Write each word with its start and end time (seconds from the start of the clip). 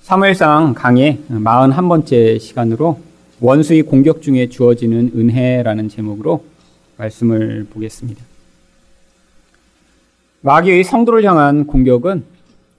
사무엘상 0.00 0.74
강의 0.74 1.18
41번째 1.28 2.40
시간으로 2.40 2.98
원수의 3.38 3.82
공격 3.82 4.22
중에 4.22 4.48
주어지는 4.48 5.12
은혜라는 5.14 5.88
제목으로 5.88 6.42
말씀을 6.96 7.66
보겠습니다. 7.70 8.24
마귀의 10.40 10.84
성도를 10.84 11.22
향한 11.24 11.66
공격은 11.66 12.24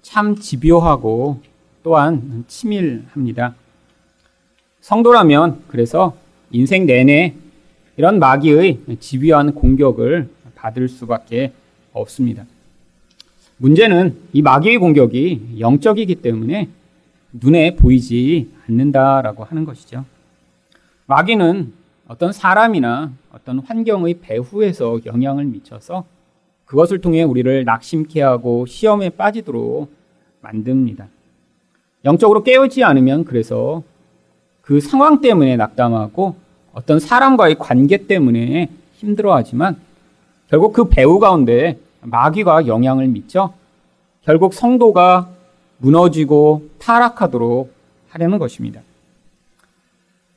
참 0.02 0.36
집요하고 0.36 1.40
또한 1.84 2.44
치밀합니다. 2.48 3.54
성도라면 4.82 5.62
그래서 5.68 6.18
인생 6.50 6.88
내내 6.88 7.36
이런 7.98 8.18
마귀의 8.18 8.80
집요한 9.00 9.54
공격을 9.54 10.28
받을 10.56 10.90
수밖에 10.90 11.54
없습니다. 11.94 12.46
문제는 13.58 14.18
이 14.34 14.42
마귀의 14.42 14.80
공격이 14.80 15.58
영적이기 15.60 16.16
때문에 16.16 16.68
눈에 17.34 17.76
보이지 17.76 18.52
않는다라고 18.68 19.44
하는 19.44 19.66
것이죠. 19.66 20.06
마귀는 21.06 21.74
어떤 22.08 22.34
사람이나 22.34 23.12
어떤 23.32 23.60
환경의 23.60 24.16
배후에서 24.22 25.00
영향을 25.06 25.46
미쳐서 25.46 26.06
그것을 26.66 27.00
통해 27.02 27.24
우리를 27.24 27.64
낙심케 27.66 28.22
하고 28.22 28.66
시험에 28.66 29.10
빠지도록 29.10 29.92
만듭니다. 30.42 31.08
영적으로 32.06 32.44
깨어지 32.44 32.84
않으면 32.84 33.26
그래서 33.26 33.84
그 34.62 34.80
상황 34.80 35.22
때문에 35.22 35.58
낙담하고 35.58 36.36
어떤 36.74 37.00
사람과의 37.00 37.56
관계 37.60 38.08
때문에 38.08 38.70
힘들어하지만 38.94 39.78
결국 40.48 40.74
그 40.74 40.90
배후 40.90 41.20
가운데 41.20 41.80
마귀가 42.02 42.68
영향을 42.68 43.08
미쳐 43.08 43.54
결국 44.22 44.54
성도가 44.54 45.30
무너지고 45.82 46.70
타락하도록 46.80 47.74
하려는 48.10 48.40
것입니다. 48.40 48.82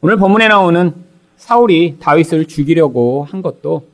오늘 0.01 0.17
본문에 0.17 0.49
나오는 0.49 0.95
사울이 1.37 1.97
다윗을 2.01 2.47
죽이려고 2.47 3.27
한 3.31 3.43
것도 3.43 3.87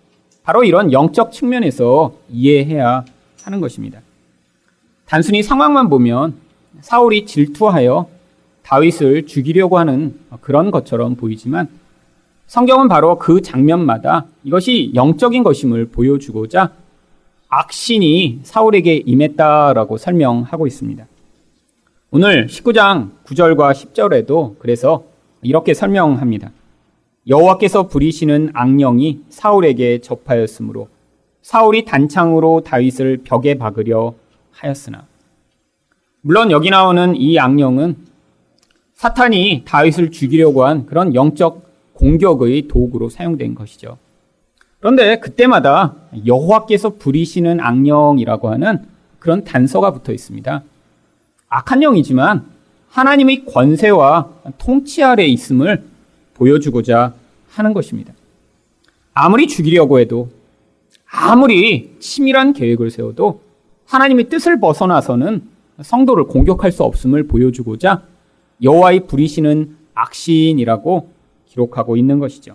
바로 0.42 0.64
이런 0.64 0.92
영적 0.92 1.33
측면에서 1.33 2.14
이해해야 2.30 3.05
하는 3.42 3.60
것입니다. 3.60 4.00
단순히 5.06 5.42
상황만 5.42 5.88
보면 5.88 6.34
사울이 6.80 7.27
질투하여 7.27 8.08
다윗을 8.62 9.27
죽이려고 9.27 9.78
하는 9.78 10.19
그런 10.41 10.70
것처럼 10.70 11.16
보이지만 11.16 11.69
성경은 12.47 12.88
바로 12.88 13.19
그 13.19 13.42
장면마다 13.42 14.27
이것이 14.44 14.92
영적인 14.94 15.42
것임을 15.42 15.86
보여주고자 15.86 16.72
악신이 17.48 18.41
사울에게 18.44 19.03
임했다라고 19.06 19.97
설명하고 19.98 20.66
있습니다. 20.66 21.06
오늘 22.12 22.48
19장 22.48 23.11
9절과 23.25 23.70
10절에도 23.70 24.56
그래서 24.58 25.05
이렇게 25.42 25.75
설명합니다. 25.75 26.50
여호와께서 27.28 27.86
부리시는 27.86 28.50
악령이 28.53 29.20
사울에게 29.28 30.00
접하였으므로 30.00 30.88
사울이 31.42 31.84
단창으로 31.84 32.62
다윗을 32.62 33.19
벽에 33.22 33.55
박으려 33.55 34.14
하였으나 34.50 35.06
물론 36.22 36.50
여기 36.50 36.70
나오는 36.70 37.14
이 37.14 37.38
악령은 37.38 37.97
사탄이 38.94 39.62
다윗을 39.64 40.11
죽이려고 40.11 40.64
한 40.64 40.86
그런 40.86 41.14
영적 41.14 41.62
공격의 41.92 42.66
도구로 42.66 43.08
사용된 43.08 43.55
것이죠. 43.55 43.98
그런데 44.81 45.20
그때마다 45.20 45.94
여호와께서 46.27 46.97
부리시는 46.97 47.61
악령이라고 47.61 48.50
하는 48.50 48.84
그런 49.20 49.44
단서가 49.44 49.92
붙어 49.92 50.12
있습니다. 50.12 50.64
악한 51.51 51.83
영이지만 51.83 52.47
하나님의 52.89 53.45
권세와 53.45 54.29
통치 54.59 55.03
아래 55.03 55.27
있음을 55.27 55.84
보여주고자 56.34 57.12
하는 57.51 57.75
것입니다. 57.75 58.15
아무리 59.12 59.47
죽이려고 59.47 59.99
해도 60.00 60.31
아무리 61.10 61.97
치밀한 61.99 62.53
계획을 62.53 62.91
세워도 62.91 63.43
하나님의 63.87 64.28
뜻을 64.28 64.60
벗어나서는 64.60 65.43
성도를 65.83 66.25
공격할 66.25 66.72
수 66.72 66.84
없음을 66.84 67.27
보여주고자 67.27 68.03
여호와의 68.62 69.06
부리시는 69.06 69.77
악신이라고 69.94 71.10
기록하고 71.47 71.97
있는 71.97 72.21
것이죠. 72.21 72.55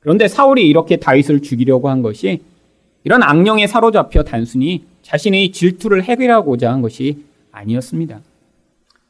그런데 0.00 0.28
사울이 0.28 0.68
이렇게 0.68 0.96
다윗을 0.96 1.40
죽이려고 1.40 1.88
한 1.88 2.02
것이 2.02 2.42
이런 3.04 3.22
악령에 3.22 3.66
사로잡혀 3.66 4.24
단순히 4.24 4.84
자신의 5.02 5.52
질투를 5.52 6.04
해결하고자 6.04 6.70
한 6.70 6.82
것이 6.82 7.24
아니었습니다. 7.52 8.20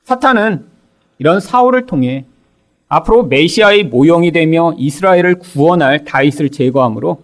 사탄은 0.02 0.66
이런 1.18 1.40
사울을 1.40 1.86
통해 1.86 2.26
앞으로 2.88 3.24
메시아의 3.24 3.84
모형이 3.84 4.32
되며 4.32 4.72
이스라엘을 4.76 5.38
구원할 5.38 6.04
다윗을 6.04 6.50
제거함으로 6.50 7.22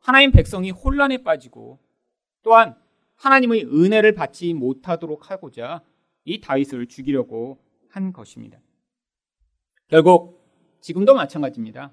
하나님 0.00 0.30
백성이 0.30 0.70
혼란에 0.70 1.18
빠지고 1.18 1.78
또한 2.42 2.74
하나님의 3.16 3.64
은혜를 3.64 4.14
받지 4.14 4.54
못하도록 4.54 5.30
하고자 5.30 5.82
이 6.24 6.40
다윗을 6.40 6.86
죽이려고 6.86 7.58
한 7.90 8.12
것입니다. 8.12 8.58
결국 9.88 10.40
지금도 10.80 11.14
마찬가지입니다. 11.14 11.92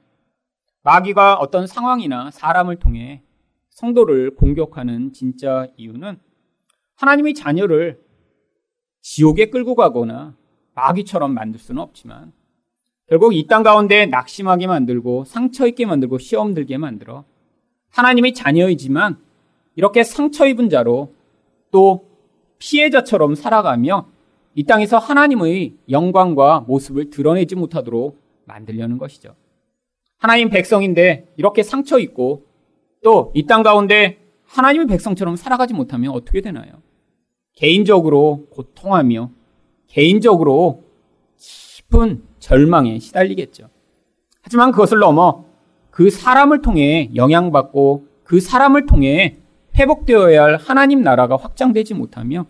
마귀가 0.83 1.35
어떤 1.35 1.67
상황이나 1.67 2.31
사람을 2.31 2.77
통해 2.77 3.23
성도를 3.69 4.35
공격하는 4.35 5.11
진짜 5.13 5.67
이유는 5.75 6.19
하나님의 6.95 7.33
자녀를 7.33 8.01
지옥에 9.09 9.45
끌고 9.45 9.75
가거나 9.75 10.35
마귀처럼 10.75 11.33
만들 11.33 11.61
수는 11.61 11.81
없지만 11.81 12.33
결국 13.07 13.33
이 13.33 13.47
땅 13.47 13.63
가운데 13.63 14.05
낙심하게 14.05 14.67
만들고 14.67 15.23
상처 15.23 15.65
있게 15.65 15.85
만들고 15.85 16.17
시험 16.17 16.53
들게 16.53 16.77
만들어 16.77 17.23
하나님의 17.91 18.33
자녀이지만 18.33 19.17
이렇게 19.75 20.03
상처 20.03 20.45
입은 20.45 20.69
자로 20.69 21.13
또 21.71 22.05
피해자처럼 22.59 23.35
살아가며 23.35 24.09
이 24.55 24.63
땅에서 24.65 24.97
하나님의 24.97 25.75
영광과 25.89 26.65
모습을 26.67 27.09
드러내지 27.09 27.55
못하도록 27.55 28.19
만들려는 28.43 28.97
것이죠. 28.97 29.35
하나님 30.17 30.49
백성인데 30.49 31.27
이렇게 31.37 31.63
상처 31.63 31.97
있고 31.99 32.43
또 33.03 33.31
이 33.35 33.45
땅 33.47 33.63
가운데 33.63 34.19
하나님의 34.47 34.87
백성처럼 34.87 35.37
살아가지 35.37 35.73
못하면 35.73 36.11
어떻게 36.11 36.41
되나요? 36.41 36.81
개인적으로 37.57 38.45
고통하며 38.51 39.31
개인적으로 39.87 40.83
깊은 41.37 42.21
절망에 42.37 42.99
시달리겠죠. 42.99 43.69
하지만 44.41 44.71
그것을 44.71 44.99
넘어 44.99 45.45
그 45.89 46.11
사람을 46.11 46.61
통해 46.61 47.09
영향받고 47.15 48.05
그 48.23 48.39
사람을 48.39 48.85
통해 48.85 49.37
회복되어야 49.75 50.43
할 50.43 50.57
하나님 50.57 51.01
나라가 51.01 51.35
확장되지 51.35 51.95
못하며 51.95 52.45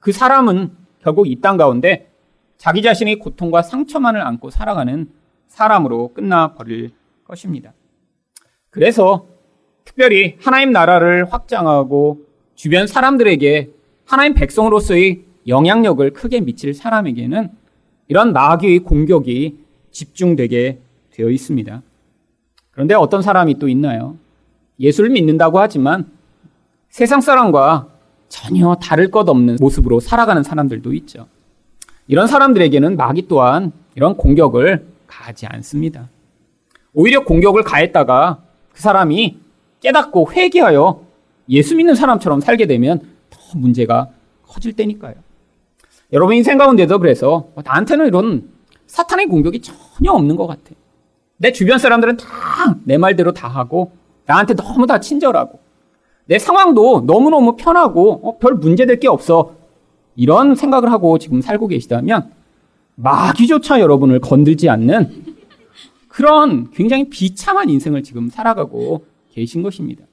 그 0.00 0.10
사람은 0.10 0.72
결국 1.02 1.28
이 1.28 1.40
땅 1.40 1.56
가운데 1.56 2.10
자기 2.56 2.82
자신의 2.82 3.20
고통과 3.20 3.62
상처만을 3.62 4.20
안고 4.20 4.50
살아가는 4.50 5.08
사람으로 5.46 6.12
끝나버릴 6.14 6.90
것입니다. 7.24 7.74
그래서 8.70 9.26
특별히 9.84 10.36
하나님 10.40 10.72
나라를 10.72 11.32
확장하고 11.32 12.26
주변 12.56 12.88
사람들에게 12.88 13.77
하나님 14.08 14.32
백성으로서의 14.32 15.22
영향력을 15.46 16.10
크게 16.14 16.40
미칠 16.40 16.72
사람에게는 16.72 17.50
이런 18.08 18.32
마귀의 18.32 18.78
공격이 18.78 19.58
집중되게 19.90 20.78
되어 21.10 21.28
있습니다. 21.28 21.82
그런데 22.70 22.94
어떤 22.94 23.20
사람이 23.20 23.58
또 23.58 23.68
있나요? 23.68 24.16
예수를 24.80 25.10
믿는다고 25.10 25.60
하지만 25.60 26.06
세상 26.88 27.20
사람과 27.20 27.88
전혀 28.30 28.76
다를 28.76 29.10
것 29.10 29.28
없는 29.28 29.58
모습으로 29.60 30.00
살아가는 30.00 30.42
사람들도 30.42 30.94
있죠. 30.94 31.26
이런 32.06 32.26
사람들에게는 32.28 32.96
마귀 32.96 33.28
또한 33.28 33.72
이런 33.94 34.16
공격을 34.16 34.86
가하지 35.06 35.44
않습니다. 35.48 36.08
오히려 36.94 37.24
공격을 37.24 37.62
가했다가 37.62 38.42
그 38.72 38.80
사람이 38.80 39.36
깨닫고 39.80 40.32
회개하여 40.32 41.02
예수 41.50 41.76
믿는 41.76 41.94
사람처럼 41.94 42.40
살게 42.40 42.64
되면 42.64 43.00
더 43.00 43.08
문제가 43.56 44.08
커질 44.42 44.72
때니까요. 44.74 45.14
여러분 46.12 46.34
인생 46.36 46.58
가운데도 46.58 46.98
그래서 46.98 47.48
나한테는 47.62 48.06
이런 48.06 48.50
사탄의 48.86 49.26
공격이 49.26 49.60
전혀 49.60 50.12
없는 50.12 50.36
것 50.36 50.46
같아. 50.46 50.70
내 51.36 51.52
주변 51.52 51.78
사람들은 51.78 52.16
다 52.16 52.26
내 52.84 52.98
말대로 52.98 53.32
다 53.32 53.48
하고 53.48 53.92
나한테 54.26 54.54
너무 54.54 54.86
다 54.86 54.98
친절하고 55.00 55.60
내 56.26 56.38
상황도 56.38 57.02
너무너무 57.06 57.56
편하고 57.56 58.20
어, 58.28 58.38
별 58.38 58.54
문제될 58.54 59.00
게 59.00 59.08
없어. 59.08 59.54
이런 60.16 60.54
생각을 60.54 60.90
하고 60.90 61.18
지금 61.18 61.40
살고 61.40 61.68
계시다면 61.68 62.32
마귀조차 62.96 63.80
여러분을 63.80 64.18
건들지 64.20 64.68
않는 64.68 65.24
그런 66.08 66.70
굉장히 66.72 67.08
비참한 67.08 67.70
인생을 67.70 68.02
지금 68.02 68.28
살아가고 68.28 69.06
계신 69.30 69.62
것입니다. 69.62 70.04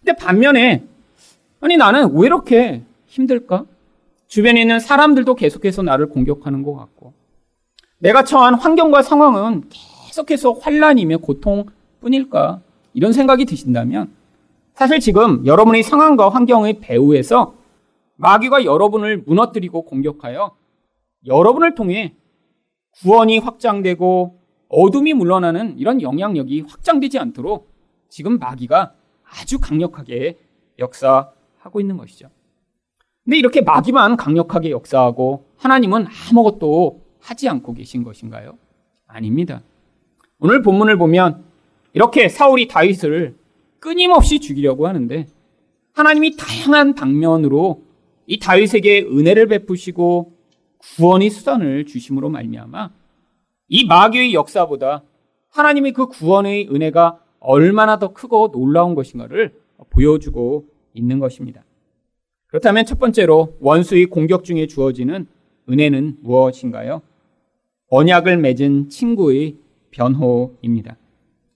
근데 0.00 0.14
반면에 0.16 0.84
아니 1.66 1.76
나는 1.76 2.14
왜 2.14 2.26
이렇게 2.26 2.84
힘들까? 3.06 3.64
주변에 4.28 4.60
있는 4.60 4.78
사람들도 4.78 5.34
계속해서 5.34 5.82
나를 5.82 6.10
공격하는 6.10 6.62
것 6.62 6.76
같고 6.76 7.12
내가 7.98 8.22
처한 8.22 8.54
환경과 8.54 9.02
상황은 9.02 9.64
계속해서 10.06 10.52
환란이며 10.52 11.18
고통뿐일까 11.18 12.60
이런 12.94 13.12
생각이 13.12 13.46
드신다면 13.46 14.12
사실 14.74 15.00
지금 15.00 15.44
여러분의 15.44 15.82
상황과 15.82 16.28
환경의 16.28 16.78
배후에서 16.78 17.56
마귀가 18.14 18.64
여러분을 18.64 19.24
무너뜨리고 19.26 19.82
공격하여 19.86 20.54
여러분을 21.26 21.74
통해 21.74 22.14
구원이 23.02 23.38
확장되고 23.38 24.38
어둠이 24.68 25.14
물러나는 25.14 25.80
이런 25.80 26.00
영향력이 26.00 26.60
확장되지 26.68 27.18
않도록 27.18 27.72
지금 28.08 28.38
마귀가 28.38 28.92
아주 29.24 29.58
강력하게 29.58 30.38
역사 30.78 31.32
하고 31.66 31.80
있는 31.80 31.96
것이죠. 31.96 32.28
근데 33.24 33.38
이렇게 33.38 33.60
마귀만 33.60 34.16
강력하게 34.16 34.70
역사하고 34.70 35.46
하나님은 35.56 36.06
아무것도 36.30 37.02
하지 37.20 37.48
않고 37.48 37.74
계신 37.74 38.04
것인가요? 38.04 38.56
아닙니다. 39.06 39.62
오늘 40.38 40.62
본문을 40.62 40.96
보면 40.96 41.44
이렇게 41.92 42.28
사울이 42.28 42.68
다윗을 42.68 43.36
끊임없이 43.80 44.38
죽이려고 44.38 44.86
하는데 44.86 45.26
하나님이 45.92 46.36
다양한 46.36 46.94
방면으로 46.94 47.82
이 48.26 48.38
다윗에게 48.38 49.02
은혜를 49.02 49.48
베푸시고 49.48 50.32
구원의 50.78 51.30
수단을 51.30 51.86
주심으로 51.86 52.28
말미암아 52.28 52.90
이 53.68 53.86
마귀의 53.86 54.34
역사보다 54.34 55.02
하나님의 55.50 55.92
그 55.94 56.06
구원의 56.06 56.68
은혜가 56.70 57.18
얼마나 57.40 57.98
더 57.98 58.12
크고 58.12 58.52
놀라운 58.52 58.94
것인가를 58.94 59.54
보여주고 59.90 60.75
있는 60.96 61.18
것입니다. 61.18 61.62
그렇다면 62.48 62.86
첫 62.86 62.98
번째로 62.98 63.56
원수의 63.60 64.06
공격 64.06 64.44
중에 64.44 64.66
주어지는 64.66 65.26
은혜는 65.68 66.18
무엇인가요? 66.22 67.02
언약을 67.88 68.38
맺은 68.38 68.88
친구의 68.88 69.56
변호입니다. 69.90 70.96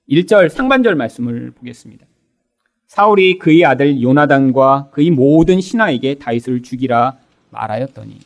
1절 0.08 0.48
상반절 0.48 0.94
말씀을 0.94 1.52
보겠습니다. 1.52 2.06
사울이 2.86 3.38
그의 3.38 3.64
아들 3.64 4.02
요나단과 4.02 4.90
그의 4.90 5.10
모든 5.10 5.60
신하에게 5.60 6.16
다윗을 6.16 6.62
죽이라 6.62 7.18
말하였더니 7.50 8.18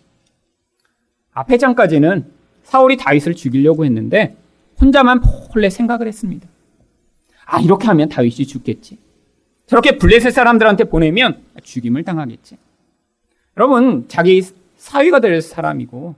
앞에 1.32 1.58
장까지는 1.58 2.25
사울이 2.62 2.96
다윗을 2.96 3.34
죽이려고 3.34 3.84
했는데 3.84 4.37
혼자만 4.81 5.20
몰래 5.52 5.69
생각을 5.69 6.06
했습니다. 6.06 6.49
아 7.44 7.61
이렇게 7.61 7.87
하면 7.88 8.08
다윗이 8.08 8.46
죽겠지. 8.46 8.99
저렇게 9.66 9.99
블레셋 9.99 10.32
사람들한테 10.32 10.84
보내면 10.84 11.43
죽임을 11.62 12.05
당하겠지. 12.05 12.56
여러분 13.56 14.06
자기 14.08 14.43
사위가 14.76 15.20
될 15.20 15.40
사람이고 15.40 16.14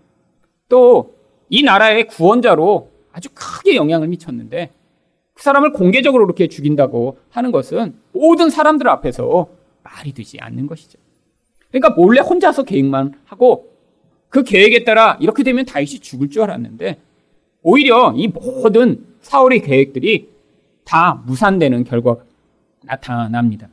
또 0.69 1.17
이 1.49 1.63
나라의 1.63 2.09
구원자로 2.09 2.91
아주 3.13 3.29
크게 3.35 3.77
영향을 3.77 4.09
미쳤는데 4.09 4.71
그 5.35 5.43
사람을 5.43 5.73
공개적으로 5.73 6.27
그렇게 6.27 6.49
죽인다고 6.49 7.19
하는 7.31 7.53
것은 7.53 7.95
모든 8.13 8.51
사람들 8.51 8.89
앞에서 8.89 9.49
말이 9.83 10.13
되지 10.13 10.39
않는 10.41 10.67
것이죠. 10.67 10.99
그러니까 11.71 11.91
몰래 11.91 12.21
혼자서 12.21 12.65
계획만 12.65 13.15
하고 13.27 13.71
그 14.29 14.43
계획에 14.43 14.85
따라 14.85 15.17
이렇게 15.21 15.43
되면 15.43 15.65
다윗이 15.65 16.01
죽을 16.01 16.31
줄 16.31 16.43
알았는데 16.43 16.99
오히려 17.63 18.13
이 18.17 18.29
모든 18.29 19.05
사울의 19.21 19.63
계획들이 19.63 20.29
다 20.85 21.23
무산되는 21.27 21.85
결과가 21.85 22.23
나타납니다. 22.87 23.69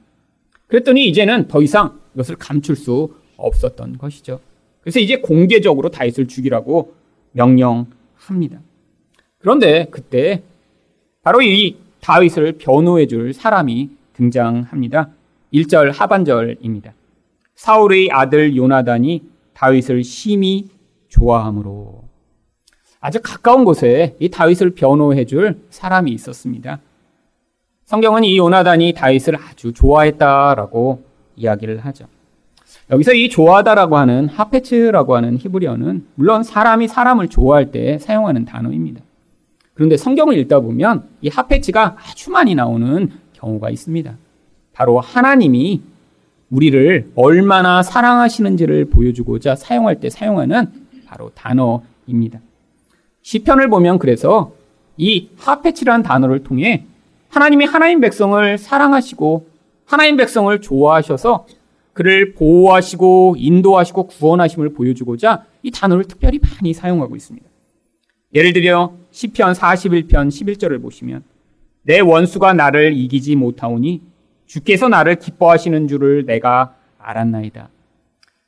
그랬더니 0.67 1.07
이제는 1.07 1.47
더 1.47 1.61
이상 1.61 1.99
이것을 2.13 2.35
감출 2.35 2.75
수 2.75 3.13
없었던 3.37 3.97
것이죠. 3.97 4.39
그래서 4.81 4.99
이제 4.99 5.17
공개적으로 5.17 5.89
다윗을 5.89 6.27
죽이라고 6.27 6.93
명령합니다. 7.31 8.59
그런데 9.39 9.87
그때 9.91 10.43
바로 11.21 11.41
이 11.41 11.77
다윗을 12.01 12.53
변호해 12.53 13.07
줄 13.07 13.33
사람이 13.33 13.89
등장합니다. 14.13 15.09
1절 15.53 15.93
하반절입니다. 15.93 16.93
사울의 17.55 18.09
아들 18.11 18.55
요나단이 18.55 19.23
다윗을 19.53 20.03
심히 20.03 20.67
좋아하므로 21.07 22.03
아주 22.99 23.19
가까운 23.21 23.63
곳에 23.63 24.15
이 24.19 24.29
다윗을 24.29 24.71
변호해 24.71 25.25
줄 25.25 25.59
사람이 25.69 26.11
있었습니다. 26.11 26.79
성경은 27.85 28.23
이 28.23 28.37
요나단이 28.37 28.93
다윗을 28.93 29.35
아주 29.35 29.73
좋아했다라고 29.73 31.03
이야기를 31.35 31.79
하죠. 31.79 32.05
여기서 32.89 33.13
이 33.13 33.29
좋아하다라고 33.29 33.97
하는 33.97 34.29
하페츠라고 34.29 35.15
하는 35.15 35.37
히브리어는 35.37 36.07
물론 36.15 36.43
사람이 36.43 36.87
사람을 36.87 37.27
좋아할 37.27 37.71
때 37.71 37.97
사용하는 37.99 38.45
단어입니다. 38.45 39.01
그런데 39.73 39.97
성경을 39.97 40.37
읽다 40.39 40.59
보면 40.59 41.03
이 41.21 41.29
하페츠가 41.29 41.97
아주 41.97 42.31
많이 42.31 42.55
나오는 42.55 43.09
경우가 43.33 43.69
있습니다. 43.69 44.15
바로 44.73 44.99
하나님이 44.99 45.81
우리를 46.49 47.11
얼마나 47.15 47.83
사랑하시는지를 47.83 48.85
보여주고자 48.85 49.55
사용할 49.55 49.99
때 49.99 50.09
사용하는 50.09 50.67
바로 51.05 51.31
단어입니다. 51.33 52.39
시편을 53.23 53.69
보면 53.69 53.97
그래서 53.99 54.53
이 54.97 55.29
하페치라는 55.37 56.03
단어를 56.03 56.43
통해 56.43 56.85
하나님이 57.33 57.65
하나님 57.65 57.99
백성을 57.99 58.57
사랑하시고 58.59 59.47
하나님 59.85 60.17
백성을 60.17 60.61
좋아하셔서 60.61 61.47
그를 61.93 62.35
보호하시고 62.35 63.37
인도하시고 63.39 64.05
구원하심을 64.05 64.73
보여주고자 64.73 65.43
이 65.63 65.71
단어를 65.71 66.03
특별히 66.03 66.39
많이 66.39 66.75
사용하고 66.75 67.15
있습니다. 67.15 67.49
예를 68.35 68.53
들어 68.53 68.93
시편 69.09 69.53
41편 69.53 70.27
11절을 70.27 70.79
보시면 70.79 71.23
내 71.81 72.01
원수가 72.01 72.53
나를 72.53 72.93
이기지 72.93 73.35
못하오니 73.35 74.03
주께서 74.45 74.87
나를 74.87 75.15
기뻐하시는 75.15 75.87
줄을 75.87 76.27
내가 76.27 76.75
알았나이다. 76.99 77.69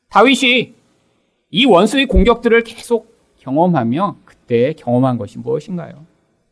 다윗이 0.09 0.75
이 1.49 1.65
원수의 1.65 2.05
공격들을 2.05 2.63
계속 2.63 3.15
경험하며 3.39 4.17
그때 4.25 4.73
경험한 4.73 5.17
것이 5.17 5.39
무엇인가요? 5.39 6.05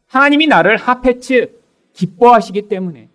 하나님이 0.07 0.47
나를 0.47 0.77
하페츠 0.77 1.62
기뻐하시기 1.93 2.63
때문에 2.67 3.09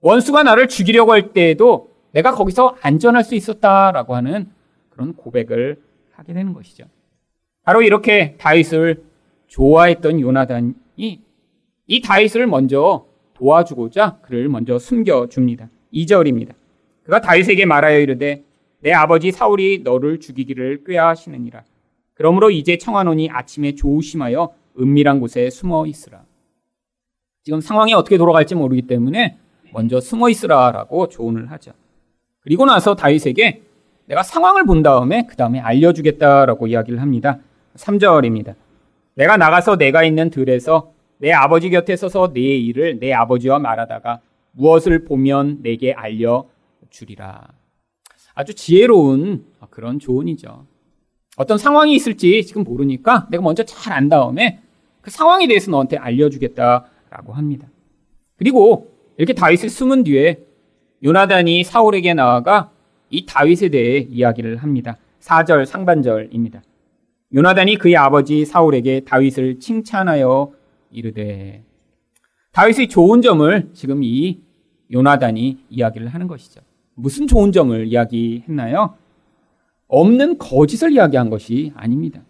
원수가 0.00 0.42
나를 0.42 0.68
죽이려고 0.68 1.12
할 1.12 1.32
때에도 1.32 1.90
내가 2.12 2.32
거기서 2.32 2.76
안전할 2.80 3.24
수 3.24 3.34
있었다라고 3.34 4.14
하는 4.14 4.50
그런 4.90 5.14
고백을 5.14 5.82
하게 6.12 6.32
되는 6.32 6.52
것이죠. 6.52 6.84
바로 7.64 7.82
이렇게 7.82 8.36
다윗을 8.38 9.02
좋아했던 9.48 10.20
요나단이 10.20 10.74
이 11.86 12.00
다윗을 12.02 12.46
먼저 12.46 13.06
도와주고자 13.34 14.18
그를 14.22 14.48
먼저 14.48 14.78
숨겨줍니다. 14.78 15.68
2절입니다. 15.92 16.54
그가 17.02 17.20
다윗에게 17.20 17.66
말하여 17.66 17.98
이르되 17.98 18.44
내 18.80 18.92
아버지 18.92 19.32
사울이 19.32 19.80
너를 19.82 20.20
죽이기를 20.20 20.84
꾀하시느니라. 20.84 21.64
그러므로 22.14 22.50
이제 22.50 22.78
청하노니 22.78 23.30
아침에 23.30 23.74
조심하여 23.74 24.54
은밀한 24.78 25.20
곳에 25.20 25.50
숨어 25.50 25.86
있으라. 25.86 26.23
지금 27.44 27.60
상황이 27.60 27.92
어떻게 27.92 28.16
돌아갈지 28.16 28.54
모르기 28.54 28.82
때문에 28.82 29.36
먼저 29.72 30.00
숨어 30.00 30.30
있으라라고 30.30 31.08
조언을 31.08 31.50
하죠. 31.52 31.72
그리고 32.40 32.64
나서 32.64 32.94
다윗에게 32.94 33.62
내가 34.06 34.22
상황을 34.22 34.64
본 34.64 34.82
다음에 34.82 35.26
그 35.26 35.36
다음에 35.36 35.60
알려주겠다라고 35.60 36.66
이야기를 36.66 37.00
합니다. 37.02 37.38
3절입니다. 37.76 38.54
내가 39.14 39.36
나가서 39.36 39.76
내가 39.76 40.04
있는 40.04 40.30
들에서 40.30 40.92
내 41.18 41.32
아버지 41.32 41.68
곁에 41.70 41.96
서서 41.96 42.32
내 42.32 42.40
일을 42.40 42.98
내 42.98 43.12
아버지와 43.12 43.58
말하다가 43.58 44.20
무엇을 44.52 45.04
보면 45.04 45.58
내게 45.62 45.92
알려주리라. 45.92 47.48
아주 48.34 48.54
지혜로운 48.54 49.44
그런 49.70 49.98
조언이죠. 49.98 50.66
어떤 51.36 51.58
상황이 51.58 51.94
있을지 51.94 52.44
지금 52.44 52.64
모르니까 52.64 53.26
내가 53.30 53.42
먼저 53.42 53.64
잘 53.64 53.92
안 53.92 54.08
다음에 54.08 54.60
그 55.02 55.10
상황에 55.10 55.46
대해서 55.46 55.70
너한테 55.70 55.98
알려주겠다 55.98 56.86
라고 57.14 57.32
합니다. 57.32 57.68
그리고 58.36 58.92
이렇게 59.16 59.32
다윗을 59.32 59.68
숨은 59.68 60.02
뒤에 60.02 60.40
요나단이 61.04 61.62
사울에게 61.62 62.12
나아가 62.14 62.72
이 63.08 63.24
다윗에 63.24 63.68
대해 63.68 63.98
이야기를 64.10 64.56
합니다. 64.56 64.96
4절 65.20 65.64
상반절입니다. 65.64 66.62
요나단이 67.32 67.76
그의 67.76 67.96
아버지 67.96 68.44
사울에게 68.44 69.00
다윗을 69.00 69.60
칭찬하여 69.60 70.52
이르되 70.90 71.62
다윗의 72.52 72.88
좋은 72.88 73.22
점을 73.22 73.70
지금 73.72 74.02
이 74.02 74.40
요나단이 74.92 75.66
이야기를 75.70 76.08
하는 76.08 76.26
것이죠. 76.26 76.60
무슨 76.94 77.26
좋은 77.26 77.52
점을 77.52 77.86
이야기했나요? 77.86 78.96
없는 79.86 80.38
거짓을 80.38 80.92
이야기한 80.92 81.30
것이 81.30 81.72
아닙니다. 81.76 82.22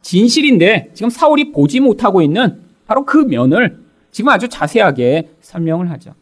진실인데 0.00 0.90
지금 0.94 1.10
사울이 1.10 1.52
보지 1.52 1.80
못하고 1.80 2.22
있는 2.22 2.62
바로 2.86 3.04
그 3.04 3.18
면을 3.18 3.81
지금 4.12 4.28
아주 4.28 4.48
자세하게 4.48 5.30
설명을 5.40 5.90
하죠. 5.90 6.14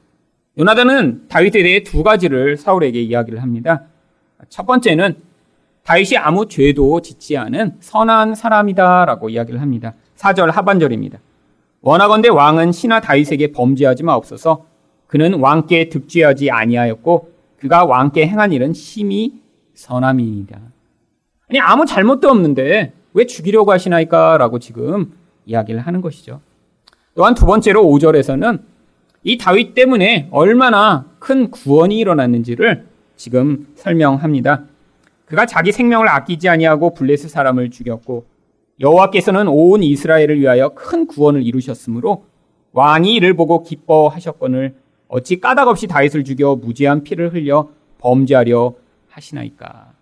요나단은 0.59 1.28
다윗에 1.28 1.62
대해 1.62 1.82
두 1.82 2.02
가지를 2.02 2.56
사울에게 2.56 3.02
이야기를 3.02 3.42
합니다. 3.42 3.82
첫 4.49 4.66
번째는 4.66 5.16
다윗이 5.85 6.16
아무 6.16 6.47
죄도 6.47 7.02
짓지 7.02 7.37
않은 7.37 7.76
선한 7.80 8.35
사람이다라고 8.35 9.28
이야기를 9.28 9.61
합니다. 9.61 9.94
4절 10.16 10.50
하반절입니다. 10.52 11.18
원하건대 11.82 12.28
왕은 12.28 12.73
신하 12.73 13.00
다윗에게 13.00 13.52
범죄하지 13.52 14.04
마옵소서. 14.04 14.66
그는 15.06 15.40
왕께 15.40 15.88
득죄하지 15.88 16.50
아니하였고 16.50 17.32
그가 17.59 17.85
왕께 17.85 18.26
행한 18.26 18.52
일은 18.52 18.73
심히 18.73 19.40
선함이니이다. 19.75 20.61
아니 21.49 21.59
아무 21.59 21.87
잘못도 21.87 22.28
없는데 22.28 22.92
왜 23.12 23.26
죽이려고 23.26 23.73
하시나이까라고 23.73 24.61
지금 24.61 25.12
이야기를 25.47 25.80
하는 25.80 26.00
것이죠. 26.00 26.40
또한 27.21 27.35
두 27.35 27.45
번째로 27.45 27.83
5절에서는 27.83 28.62
이 29.25 29.37
다윗 29.37 29.75
때문에 29.75 30.29
얼마나 30.31 31.05
큰 31.19 31.50
구원이 31.50 31.99
일어났는지를 31.99 32.87
지금 33.15 33.67
설명합니다. 33.75 34.65
그가 35.27 35.45
자기 35.45 35.71
생명을 35.71 36.09
아끼지 36.09 36.49
아니하고 36.49 36.95
블레스 36.95 37.29
사람을 37.29 37.69
죽였고 37.73 38.25
여호와께서는 38.81 39.49
온 39.49 39.83
이스라엘을 39.83 40.41
위하여 40.41 40.71
큰 40.71 41.07
구원을 41.07 41.43
이루셨으므로 41.43 42.25
왕이 42.73 43.17
이를 43.17 43.35
보고 43.35 43.65
기뻐하셨거늘 43.65 44.77
어찌 45.09 45.41
까닭없이 45.41 45.89
다윗을 45.89 46.25
죽여 46.25 46.57
무죄한 46.57 47.03
피를 47.03 47.35
흘려 47.35 47.69
범죄하려 47.99 48.73
하시나이까. 49.11 49.93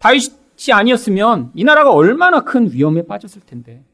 다윗이 0.00 0.28
아니었으면 0.70 1.52
이 1.54 1.64
나라가 1.64 1.94
얼마나 1.94 2.40
큰 2.40 2.70
위험에 2.70 3.06
빠졌을 3.06 3.40
텐데. 3.40 3.84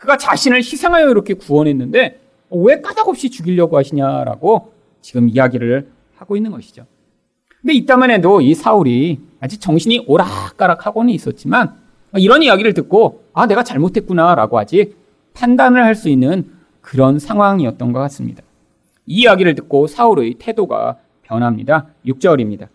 그가 0.00 0.16
자신을 0.16 0.58
희생하여 0.58 1.10
이렇게 1.10 1.34
구원했는데 1.34 2.20
왜 2.50 2.80
까닭없이 2.80 3.30
죽이려고 3.30 3.76
하시냐라고 3.76 4.72
지금 5.02 5.28
이야기를 5.28 5.90
하고 6.16 6.36
있는 6.36 6.50
것이죠. 6.50 6.86
근데 7.60 7.74
이따만 7.74 8.10
해도 8.10 8.40
이 8.40 8.54
사울이 8.54 9.20
아직 9.40 9.60
정신이 9.60 10.04
오락가락하고는 10.06 11.12
있었지만 11.12 11.76
이런 12.16 12.42
이야기를 12.42 12.72
듣고 12.72 13.24
아 13.34 13.46
내가 13.46 13.62
잘못했구나라고 13.62 14.58
아직 14.58 14.96
판단을 15.34 15.84
할 15.84 15.94
수 15.94 16.08
있는 16.08 16.50
그런 16.80 17.18
상황이었던 17.18 17.92
것 17.92 18.00
같습니다. 18.00 18.42
이 19.06 19.22
이야기를 19.22 19.54
듣고 19.54 19.86
사울의 19.86 20.36
태도가 20.38 20.96
변합니다. 21.22 21.88
6절입니다. 22.06 22.68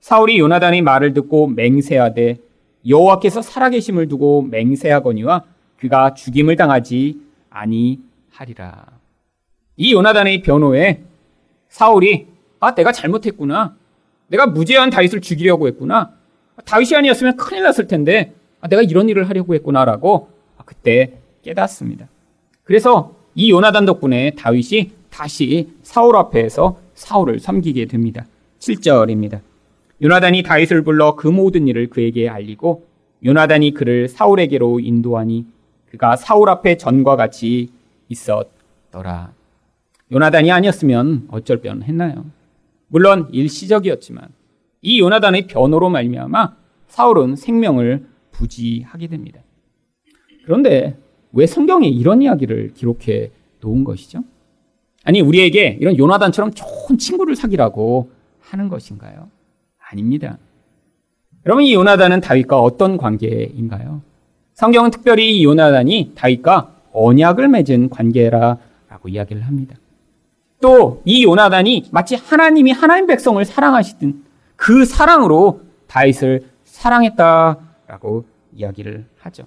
사울이 0.00 0.38
요나단의 0.38 0.80
말을 0.80 1.12
듣고 1.12 1.46
맹세하되 1.48 2.38
여호와께서 2.88 3.42
살아계심을 3.42 4.08
두고 4.08 4.42
맹세하거니와 4.50 5.44
그가 5.80 6.12
죽임을 6.14 6.56
당하지 6.56 7.18
아니하리라. 7.48 8.86
이 9.76 9.94
요나단의 9.94 10.42
변호에 10.42 11.00
사울이 11.70 12.26
아 12.60 12.74
내가 12.74 12.92
잘못했구나. 12.92 13.74
내가 14.28 14.46
무죄한 14.46 14.90
다윗을 14.90 15.22
죽이려고 15.22 15.66
했구나. 15.68 16.12
다윗이 16.66 16.94
아니었으면 16.96 17.36
큰일 17.36 17.62
났을 17.62 17.86
텐데 17.86 18.34
아, 18.60 18.68
내가 18.68 18.82
이런 18.82 19.08
일을 19.08 19.28
하려고 19.28 19.54
했구나라고 19.54 20.28
그때 20.66 21.14
깨닫습니다. 21.42 22.08
그래서 22.64 23.16
이 23.34 23.50
요나단 23.50 23.86
덕분에 23.86 24.32
다윗이 24.32 24.90
다시 25.08 25.70
사울 25.82 26.16
앞에서 26.16 26.78
사울을 26.94 27.40
섬기게 27.40 27.86
됩니다. 27.86 28.26
7절입니다. 28.58 29.40
요나단이 30.02 30.42
다윗을 30.42 30.82
불러 30.82 31.16
그 31.16 31.26
모든 31.26 31.66
일을 31.66 31.88
그에게 31.88 32.28
알리고 32.28 32.86
요나단이 33.24 33.72
그를 33.72 34.08
사울에게로 34.08 34.80
인도하니 34.80 35.46
그가 35.90 36.16
사울 36.16 36.48
앞에 36.48 36.76
전과 36.76 37.16
같이 37.16 37.70
있었더라. 38.08 39.32
요나단이 40.12 40.50
아니었으면 40.50 41.28
어쩔 41.30 41.60
뻔했나요? 41.60 42.24
물론 42.88 43.28
일시적이었지만 43.30 44.28
이 44.82 45.00
요나단의 45.00 45.46
변호로 45.46 45.90
말미암아 45.90 46.56
사울은 46.88 47.36
생명을 47.36 48.06
부지하게 48.32 49.06
됩니다. 49.08 49.40
그런데 50.44 50.96
왜 51.32 51.46
성경에 51.46 51.86
이런 51.86 52.22
이야기를 52.22 52.72
기록해 52.74 53.30
놓은 53.60 53.84
것이죠? 53.84 54.24
아니 55.04 55.20
우리에게 55.20 55.78
이런 55.80 55.96
요나단처럼 55.96 56.52
좋은 56.52 56.98
친구를 56.98 57.36
사귀라고 57.36 58.10
하는 58.40 58.68
것인가요? 58.68 59.28
아닙니다. 59.78 60.38
여러분 61.46 61.64
이 61.64 61.72
요나단은 61.72 62.20
다윗과 62.20 62.60
어떤 62.60 62.96
관계인가요? 62.96 64.02
성경은 64.60 64.90
특별히 64.90 65.38
이 65.38 65.44
요나단이 65.44 66.12
다윗과 66.14 66.74
언약을 66.92 67.48
맺은 67.48 67.88
관계라라고 67.88 69.08
이야기를 69.08 69.40
합니다. 69.46 69.76
또 70.60 71.00
이 71.06 71.24
요나단이 71.24 71.88
마치 71.92 72.14
하나님이 72.14 72.72
하나님 72.72 73.06
백성을 73.06 73.42
사랑하시던 73.42 74.22
그 74.56 74.84
사랑으로 74.84 75.62
다윗을 75.86 76.42
사랑했다라고 76.64 78.26
이야기를 78.54 79.06
하죠. 79.20 79.44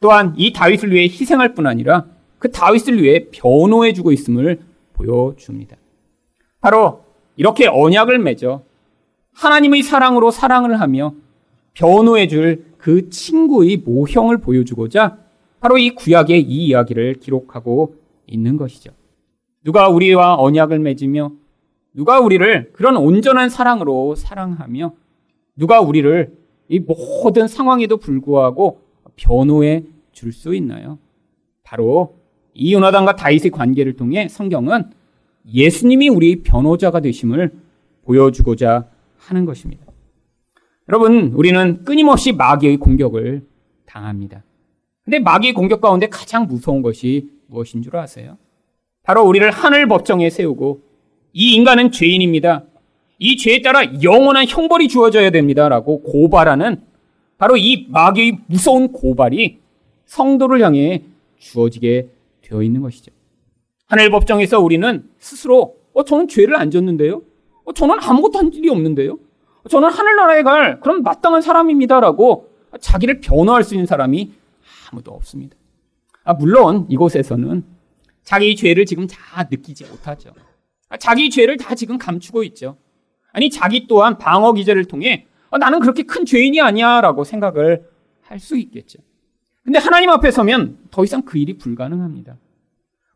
또한 0.00 0.32
이 0.38 0.54
다윗을 0.54 0.90
위해 0.90 1.04
희생할 1.04 1.52
뿐 1.52 1.66
아니라 1.66 2.06
그 2.38 2.50
다윗을 2.50 3.02
위해 3.02 3.26
변호해 3.30 3.92
주고 3.92 4.10
있음을 4.10 4.58
보여줍니다. 4.94 5.76
바로 6.62 7.04
이렇게 7.36 7.66
언약을 7.66 8.18
맺어 8.18 8.62
하나님의 9.34 9.82
사랑으로 9.82 10.30
사랑을 10.30 10.80
하며 10.80 11.12
변호해 11.74 12.26
줄 12.26 12.69
그 12.80 13.10
친구의 13.10 13.78
모형을 13.78 14.38
보여주고자 14.38 15.18
바로 15.60 15.76
이 15.76 15.90
구약의 15.90 16.40
이 16.42 16.66
이야기를 16.68 17.14
기록하고 17.14 17.96
있는 18.26 18.56
것이죠. 18.56 18.92
누가 19.62 19.88
우리와 19.88 20.36
언약을 20.36 20.78
맺으며 20.78 21.32
누가 21.92 22.20
우리를 22.20 22.70
그런 22.72 22.96
온전한 22.96 23.50
사랑으로 23.50 24.14
사랑하며 24.14 24.94
누가 25.56 25.80
우리를 25.80 26.32
이 26.68 26.78
모든 26.78 27.46
상황에도 27.46 27.98
불구하고 27.98 28.80
변호해 29.16 29.84
줄 30.12 30.32
수 30.32 30.54
있나요? 30.54 30.98
바로 31.62 32.16
이 32.54 32.72
요나단과 32.72 33.16
다윗의 33.16 33.50
관계를 33.50 33.94
통해 33.94 34.28
성경은 34.28 34.90
예수님이 35.52 36.08
우리 36.08 36.42
변호자가 36.42 37.00
되심을 37.00 37.52
보여주고자 38.04 38.86
하는 39.18 39.44
것입니다. 39.44 39.89
여러분, 40.90 41.30
우리는 41.36 41.84
끊임없이 41.84 42.32
마귀의 42.32 42.78
공격을 42.78 43.46
당합니다. 43.86 44.42
근데 45.04 45.20
마귀의 45.20 45.54
공격 45.54 45.80
가운데 45.80 46.08
가장 46.08 46.48
무서운 46.48 46.82
것이 46.82 47.30
무엇인 47.46 47.80
줄 47.80 47.96
아세요? 47.96 48.38
바로 49.04 49.22
우리를 49.22 49.48
하늘 49.52 49.86
법정에 49.86 50.28
세우고 50.30 50.82
이 51.32 51.54
인간은 51.54 51.92
죄인입니다. 51.92 52.64
이 53.20 53.36
죄에 53.36 53.62
따라 53.62 54.02
영원한 54.02 54.46
형벌이 54.48 54.88
주어져야 54.88 55.30
됩니다라고 55.30 56.02
고발하는 56.02 56.82
바로 57.38 57.56
이 57.56 57.86
마귀의 57.88 58.38
무서운 58.48 58.90
고발이 58.90 59.58
성도를 60.06 60.60
향해 60.60 61.04
주어지게 61.38 62.08
되어 62.42 62.64
있는 62.64 62.80
것이죠. 62.80 63.12
하늘 63.86 64.10
법정에서 64.10 64.58
우리는 64.58 65.08
스스로 65.20 65.76
어 65.92 66.02
저는 66.04 66.26
죄를 66.26 66.56
안 66.56 66.72
졌는데요. 66.72 67.22
어 67.62 67.72
저는 67.72 67.98
아무것도 68.00 68.40
한 68.40 68.52
일이 68.52 68.68
없는데요. 68.68 69.18
어, 69.64 69.68
저는 69.68 69.90
하늘나라에 69.90 70.42
갈 70.42 70.80
그런 70.80 71.02
마땅한 71.02 71.42
사람입니다라고 71.42 72.48
자기를 72.80 73.20
변호할 73.20 73.64
수 73.64 73.74
있는 73.74 73.86
사람이 73.86 74.32
아무도 74.90 75.12
없습니다. 75.12 75.56
아, 76.24 76.34
물론 76.34 76.86
이곳에서는 76.88 77.64
자기 78.22 78.54
죄를 78.56 78.86
지금 78.86 79.06
다 79.06 79.48
느끼지 79.50 79.86
못하죠. 79.86 80.30
아, 80.88 80.96
자기 80.96 81.30
죄를 81.30 81.56
다 81.56 81.74
지금 81.74 81.98
감추고 81.98 82.42
있죠. 82.44 82.76
아니 83.32 83.50
자기 83.50 83.86
또한 83.86 84.18
방어 84.18 84.52
기제를 84.52 84.84
통해 84.86 85.26
어, 85.50 85.58
나는 85.58 85.80
그렇게 85.80 86.02
큰 86.04 86.24
죄인이 86.24 86.60
아니야라고 86.60 87.24
생각을 87.24 87.88
할 88.22 88.38
수 88.38 88.56
있겠죠. 88.56 89.00
근데 89.64 89.78
하나님 89.80 90.08
앞에 90.10 90.30
서면 90.30 90.78
더 90.92 91.02
이상 91.02 91.22
그 91.22 91.36
일이 91.36 91.58
불가능합니다. 91.58 92.36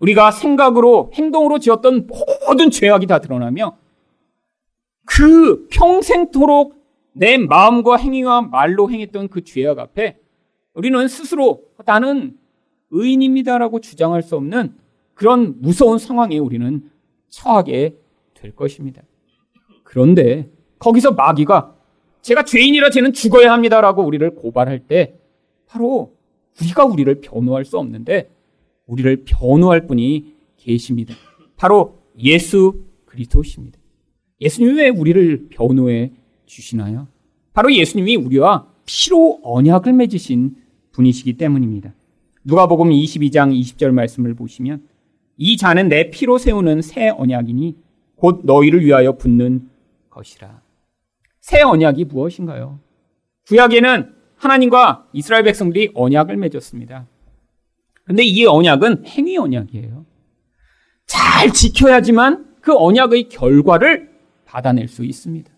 우리가 0.01 0.33
생각으로 0.33 1.13
행동으로 1.15 1.61
지었던 1.61 2.09
모든 2.49 2.71
죄악이 2.71 3.07
다 3.07 3.21
드러나며 3.21 3.77
그 5.05 5.67
평생토록 5.69 6.83
내 7.13 7.39
마음과 7.39 7.97
행위와 7.97 8.43
말로 8.43 8.91
행했던 8.91 9.29
그 9.29 9.45
죄악 9.45 9.79
앞에 9.79 10.19
우리는 10.75 11.07
스스로 11.09 11.63
나는 11.85 12.37
의인입니다라고 12.91 13.81
주장할 13.81 14.23
수 14.23 14.37
없는 14.37 14.75
그런 15.15 15.61
무서운 15.61 15.99
상황에 15.99 16.39
우리는 16.39 16.91
처하게 17.29 17.97
될 18.35 18.55
것입니다. 18.55 19.03
그런데 19.85 20.51
거기서 20.79 21.13
마귀가 21.13 21.75
제가 22.23 22.45
죄인이라 22.45 22.91
쟤는 22.91 23.13
죽어야 23.13 23.53
합니다라고 23.53 24.03
우리를 24.03 24.35
고발할 24.35 24.81
때 24.81 25.15
바로 25.67 26.15
우리가 26.61 26.85
우리를 26.85 27.21
변호할 27.21 27.65
수 27.65 27.79
없는데 27.79 28.31
우리를 28.87 29.25
변호할 29.25 29.87
분이 29.87 30.35
계십니다. 30.57 31.15
바로 31.57 31.99
예수 32.19 32.85
그리스도십니다. 33.05 33.79
예수님이 34.41 34.81
왜 34.81 34.89
우리를 34.89 35.49
변호해 35.51 36.13
주시나요? 36.47 37.09
바로 37.53 37.73
예수님이 37.73 38.17
우리와 38.17 38.67
피로 38.87 39.41
언약을 39.43 39.93
맺으신 39.93 40.57
분이시기 40.93 41.37
때문입니다. 41.37 41.95
누가복음 42.45 42.91
22장 42.91 43.59
20절 43.59 43.93
말씀을 43.93 44.35
보시면 44.35 44.87
이 45.37 45.57
자는 45.57 45.89
내 45.89 46.11
피로 46.11 46.39
세우는 46.39 46.83
새 46.83 47.09
언약이니 47.09 47.77
곧 48.17 48.43
너희를 48.45 48.85
위하여 48.85 49.17
붙는 49.17 49.69
것이라. 50.11 50.63
새 51.41 51.63
언약이 51.63 52.05
무엇인가요? 52.05 52.79
구약에는 53.49 54.15
하나님과 54.37 55.09
이스라엘 55.13 55.45
백성들이 55.45 55.93
언약을 55.95 56.37
맺었습니다. 56.37 57.07
근데 58.05 58.23
이 58.23 58.45
언약은 58.47 59.07
행위 59.07 59.37
언약이에요. 59.37 60.05
잘 61.07 61.53
지켜야지만 61.53 62.57
그 62.61 62.77
언약의 62.77 63.29
결과를 63.29 64.14
받아낼 64.55 64.87
수 64.87 65.05
있습니다. 65.05 65.51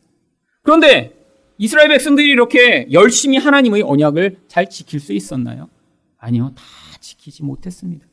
그런데 0.63 1.15
이스라엘 1.59 1.89
백성들이 1.89 2.29
이렇게 2.31 2.89
열심히 2.93 3.37
하나님의 3.37 3.83
언약을 3.83 4.39
잘 4.49 4.71
지킬 4.71 5.01
수 5.01 5.13
있었나요? 5.13 5.69
아니요. 6.17 6.53
다 6.57 6.63
지키지 6.99 7.43
못했습니다. 7.43 8.07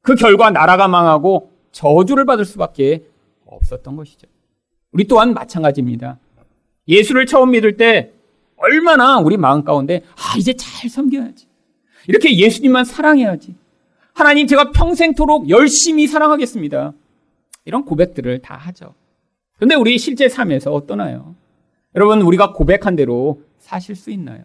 그 0.00 0.14
결과 0.14 0.50
나라가 0.50 0.88
망하고 0.88 1.52
저주를 1.72 2.24
받을 2.24 2.46
수밖에 2.46 3.04
없었던 3.44 3.94
것이죠. 3.94 4.26
우리 4.92 5.04
또한 5.04 5.34
마찬가지입니다. 5.34 6.18
예수를 6.88 7.26
처음 7.26 7.50
믿을 7.50 7.76
때 7.76 8.12
얼마나 8.56 9.18
우리 9.18 9.36
마음 9.36 9.64
가운데 9.64 10.02
아 10.16 10.38
이제 10.38 10.54
잘 10.54 10.88
섬겨야지. 10.88 11.46
이렇게 12.08 12.36
예수님만 12.38 12.86
사랑해야지. 12.86 13.54
하나님 14.14 14.46
제가 14.46 14.72
평생토록 14.72 15.50
열심히 15.50 16.06
사랑하겠습니다. 16.06 16.94
이런 17.66 17.84
고백들을 17.84 18.40
다 18.40 18.56
하죠. 18.56 18.94
그런데 19.62 19.76
우리 19.76 19.96
실제 19.96 20.28
삶에서 20.28 20.72
어떠나요? 20.72 21.36
여러분 21.94 22.20
우리가 22.22 22.52
고백한 22.52 22.96
대로 22.96 23.42
사실 23.60 23.94
수 23.94 24.10
있나요? 24.10 24.42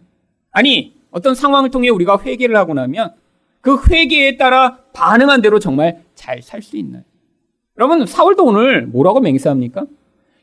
아니 0.52 0.94
어떤 1.10 1.34
상황을 1.34 1.72
통해 1.72 1.88
우리가 1.88 2.20
회개를 2.22 2.54
하고 2.56 2.72
나면 2.72 3.16
그 3.60 3.82
회개에 3.90 4.36
따라 4.36 4.78
반응한 4.92 5.42
대로 5.42 5.58
정말 5.58 6.04
잘 6.14 6.40
살 6.40 6.62
수 6.62 6.76
있나요? 6.76 7.02
여러분 7.76 8.06
사울도 8.06 8.44
오늘 8.44 8.86
뭐라고 8.86 9.18
맹세합니까? 9.18 9.86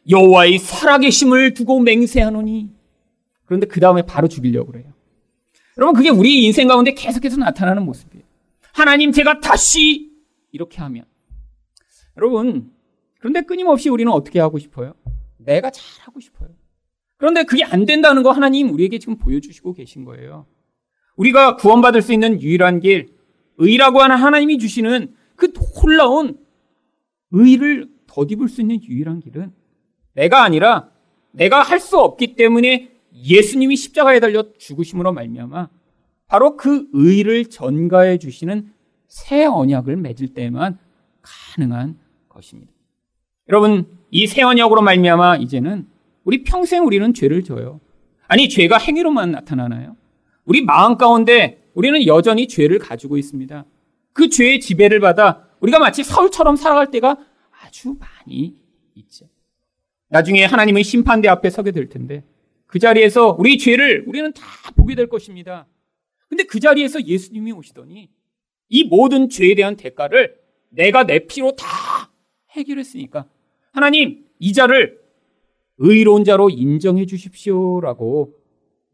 여호와의 0.09 0.57
살아계심을 0.57 1.53
두고 1.53 1.79
맹세하노니 1.79 2.69
그런데 3.45 3.67
그 3.67 3.79
다음에 3.79 4.01
바로 4.01 4.27
죽이려고 4.27 4.73
그래요. 4.73 4.91
여러분 5.77 5.95
그게 5.95 6.09
우리 6.09 6.43
인생 6.43 6.67
가운데 6.67 6.93
계속해서 6.93 7.37
나타나는 7.37 7.85
모습이에요. 7.85 8.25
하나님 8.73 9.13
제가 9.13 9.39
다시 9.39 10.11
이렇게 10.51 10.81
하면 10.81 11.05
여러분 12.17 12.74
그런데 13.25 13.41
끊임없이 13.41 13.89
우리는 13.89 14.11
어떻게 14.11 14.39
하고 14.39 14.59
싶어요? 14.59 14.93
내가 15.37 15.71
잘하고 15.71 16.19
싶어요. 16.19 16.49
그런데 17.17 17.43
그게 17.43 17.63
안 17.63 17.87
된다는 17.87 18.21
거 18.21 18.29
하나님 18.29 18.71
우리에게 18.71 18.99
지금 18.99 19.17
보여주시고 19.17 19.73
계신 19.73 20.05
거예요. 20.05 20.45
우리가 21.15 21.55
구원받을 21.55 22.03
수 22.03 22.13
있는 22.13 22.39
유일한 22.39 22.79
길, 22.81 23.15
의라고 23.57 24.03
하는 24.03 24.15
하나님이 24.15 24.59
주시는 24.59 25.15
그 25.35 25.51
놀라운 25.53 26.37
의를 27.31 27.89
덧입을 28.05 28.47
수 28.47 28.61
있는 28.61 28.83
유일한 28.83 29.21
길은 29.21 29.51
내가 30.13 30.43
아니라 30.43 30.91
내가 31.31 31.63
할 31.63 31.79
수 31.79 31.97
없기 31.97 32.35
때문에 32.35 32.91
예수님이 33.11 33.75
십자가에 33.75 34.19
달려 34.19 34.53
죽으심으로 34.59 35.13
말미암아 35.13 35.69
바로 36.27 36.57
그 36.57 36.87
의를 36.93 37.45
전가해 37.45 38.19
주시는 38.19 38.71
새 39.07 39.45
언약을 39.45 39.95
맺을 39.95 40.35
때만 40.35 40.77
가능한 41.23 41.97
것입니다. 42.29 42.74
여러분, 43.49 43.85
이새 44.09 44.41
언약으로 44.41 44.81
말미암아 44.81 45.37
이제는 45.37 45.87
우리 46.23 46.43
평생 46.43 46.85
우리는 46.85 47.13
죄를 47.13 47.43
져요. 47.43 47.79
아니, 48.27 48.49
죄가 48.49 48.77
행위로만 48.77 49.31
나타나나요? 49.31 49.95
우리 50.45 50.63
마음 50.63 50.97
가운데 50.97 51.63
우리는 51.73 52.05
여전히 52.07 52.47
죄를 52.47 52.79
가지고 52.79 53.17
있습니다. 53.17 53.65
그 54.13 54.29
죄의 54.29 54.61
지배를 54.61 54.99
받아 54.99 55.47
우리가 55.59 55.77
마치 55.77 56.03
서울처럼 56.03 56.55
살아갈 56.55 56.89
때가 56.89 57.17
아주 57.61 57.95
많이 57.99 58.55
있죠. 58.95 59.27
나중에 60.09 60.45
하나님의 60.45 60.83
심판대 60.83 61.27
앞에 61.27 61.49
서게 61.49 61.71
될 61.71 61.89
텐데 61.89 62.23
그 62.67 62.79
자리에서 62.79 63.35
우리 63.37 63.57
죄를 63.57 64.05
우리는 64.07 64.31
다 64.33 64.43
보게 64.75 64.95
될 64.95 65.09
것입니다. 65.09 65.67
근데 66.29 66.43
그 66.43 66.59
자리에서 66.59 67.05
예수님이 67.05 67.51
오시더니 67.51 68.09
이 68.69 68.83
모든 68.85 69.29
죄에 69.29 69.55
대한 69.55 69.75
대가를 69.75 70.35
내가 70.69 71.03
내 71.05 71.19
피로 71.19 71.55
다 71.55 71.65
해결했으니까 72.51 73.25
하나님 73.75 74.23
이 74.39 74.53
자를 74.53 75.01
의로운 75.79 76.23
자로 76.23 76.49
인정해 76.49 77.05
주십시오라고 77.05 78.33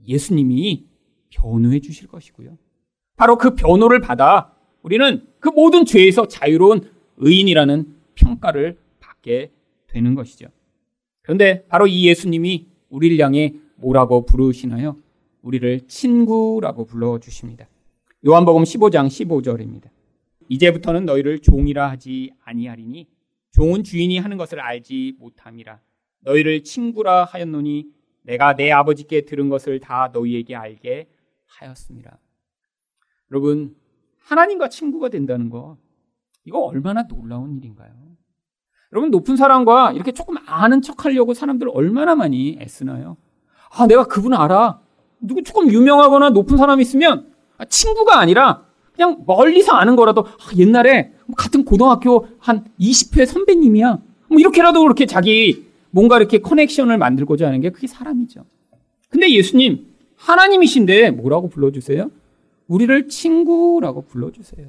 예수님이 0.07 0.87
변호해 1.29 1.79
주실 1.79 2.07
것이고요. 2.07 2.57
바로 3.15 3.37
그 3.37 3.53
변호를 3.53 3.99
받아 3.99 4.55
우리는 4.81 5.27
그 5.39 5.49
모든 5.49 5.85
죄에서 5.85 6.27
자유로운 6.27 6.89
의인이라는 7.17 7.95
평가를 8.15 8.79
받게 8.99 9.51
되는 9.85 10.15
것이죠. 10.15 10.47
그런데 11.21 11.63
바로 11.67 11.85
이 11.85 12.07
예수님이 12.07 12.65
우리를 12.89 13.23
향해 13.23 13.53
뭐라고 13.75 14.25
부르시나요? 14.25 14.97
우리를 15.43 15.81
친구라고 15.87 16.85
불러 16.85 17.19
주십니다. 17.19 17.69
요한복음 18.25 18.63
15장 18.63 19.05
15절입니다. 19.05 19.89
이제부터는 20.49 21.05
너희를 21.05 21.37
종이라 21.37 21.91
하지 21.91 22.31
아니하리니 22.43 23.05
종은 23.51 23.83
주인이 23.83 24.17
하는 24.17 24.37
것을 24.37 24.59
알지 24.59 25.15
못함이라. 25.19 25.79
너희를 26.21 26.63
친구라 26.63 27.25
하였노니 27.25 27.87
내가 28.23 28.55
내 28.55 28.71
아버지께 28.71 29.21
들은 29.25 29.49
것을 29.49 29.79
다 29.79 30.09
너희에게 30.13 30.55
알게 30.55 31.09
하였습니다. 31.47 32.19
여러분, 33.31 33.75
하나님과 34.19 34.69
친구가 34.69 35.09
된다는 35.09 35.49
거, 35.49 35.77
이거 36.45 36.59
얼마나 36.59 37.07
놀라운 37.07 37.57
일인가요? 37.57 37.91
여러분, 38.93 39.09
높은 39.09 39.35
사람과 39.35 39.93
이렇게 39.93 40.11
조금 40.11 40.35
아는 40.45 40.81
척 40.81 41.05
하려고 41.05 41.33
사람들 41.33 41.69
얼마나 41.73 42.15
많이 42.15 42.57
애쓰나요? 42.59 43.17
아, 43.71 43.87
내가 43.87 44.03
그분 44.05 44.33
알아. 44.33 44.81
누구 45.21 45.43
조금 45.43 45.71
유명하거나 45.71 46.31
높은 46.31 46.57
사람이 46.57 46.81
있으면 46.81 47.33
아, 47.57 47.65
친구가 47.65 48.19
아니라 48.19 48.65
그냥 48.93 49.23
멀리서 49.25 49.73
아는 49.73 49.95
거라도 49.95 50.25
아, 50.25 50.57
옛날에 50.57 51.13
같은 51.37 51.65
고등학교 51.65 52.27
한 52.39 52.65
20회 52.79 53.25
선배님이야. 53.25 53.99
뭐 54.29 54.39
이렇게라도 54.39 54.81
그렇게 54.81 55.05
자기 55.05 55.65
뭔가 55.89 56.17
이렇게 56.17 56.39
커넥션을 56.39 56.97
만들고자 56.97 57.47
하는 57.47 57.61
게 57.61 57.69
그게 57.69 57.87
사람이죠. 57.87 58.45
근데 59.09 59.29
예수님 59.29 59.87
하나님이신데 60.15 61.11
뭐라고 61.11 61.49
불러주세요? 61.49 62.09
우리를 62.67 63.07
친구라고 63.09 64.05
불러주세요. 64.05 64.67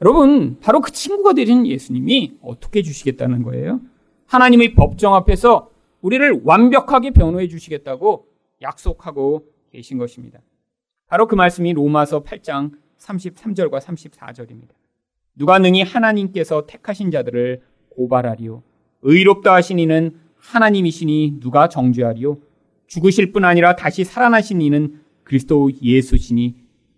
여러분, 0.00 0.58
바로 0.60 0.80
그 0.80 0.92
친구가 0.92 1.34
되신 1.34 1.66
예수님이 1.66 2.38
어떻게 2.40 2.82
주시겠다는 2.82 3.42
거예요? 3.42 3.80
하나님의 4.26 4.74
법정 4.74 5.14
앞에서 5.14 5.70
우리를 6.00 6.42
완벽하게 6.44 7.10
변호해 7.10 7.48
주시겠다고 7.48 8.26
약속하고 8.62 9.46
계신 9.72 9.98
것입니다. 9.98 10.38
바로 11.08 11.26
그 11.26 11.34
말씀이 11.34 11.72
로마서 11.72 12.22
8장 12.22 12.72
33절과 12.98 13.80
34절입니다. 13.80 14.77
누가 15.38 15.58
능히 15.58 15.82
하나님께서 15.82 16.66
택하신 16.66 17.10
자들을 17.12 17.62
고발하리요. 17.90 18.62
의롭다 19.02 19.54
하신 19.54 19.78
이는 19.78 20.16
하나님이시니 20.36 21.38
누가 21.40 21.68
정죄하리요. 21.68 22.36
죽으실 22.88 23.32
뿐 23.32 23.44
아니라 23.44 23.76
다시 23.76 24.04
살아나신 24.04 24.60
이는 24.60 25.00
그리스도 25.22 25.70
예수시니 25.80 26.56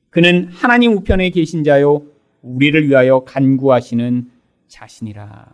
그는 0.08 0.48
하나님 0.50 0.92
우편에 0.92 1.30
계신 1.30 1.64
자요. 1.64 2.02
우리를 2.42 2.88
위하여 2.88 3.20
간구하시는 3.20 4.30
자신이라. 4.68 5.52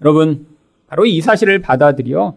여러분, 0.00 0.46
바로 0.88 1.06
이 1.06 1.20
사실을 1.20 1.60
받아들여 1.60 2.36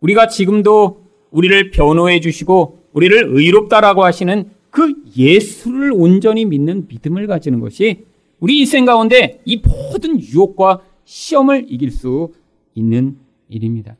우리가 0.00 0.28
지금도 0.28 1.04
우리를 1.30 1.70
변호해 1.70 2.20
주시고 2.20 2.78
우리를 2.92 3.24
의롭다라고 3.28 4.04
하시는 4.04 4.50
그 4.70 4.94
예수를 5.16 5.92
온전히 5.94 6.44
믿는 6.44 6.86
믿음을 6.88 7.26
가지는 7.26 7.60
것이 7.60 8.06
우리 8.42 8.58
인생 8.58 8.84
가운데 8.84 9.40
이 9.44 9.62
모든 9.64 10.20
유혹과 10.20 10.80
시험을 11.04 11.66
이길 11.68 11.92
수 11.92 12.32
있는 12.74 13.16
일입니다. 13.48 13.96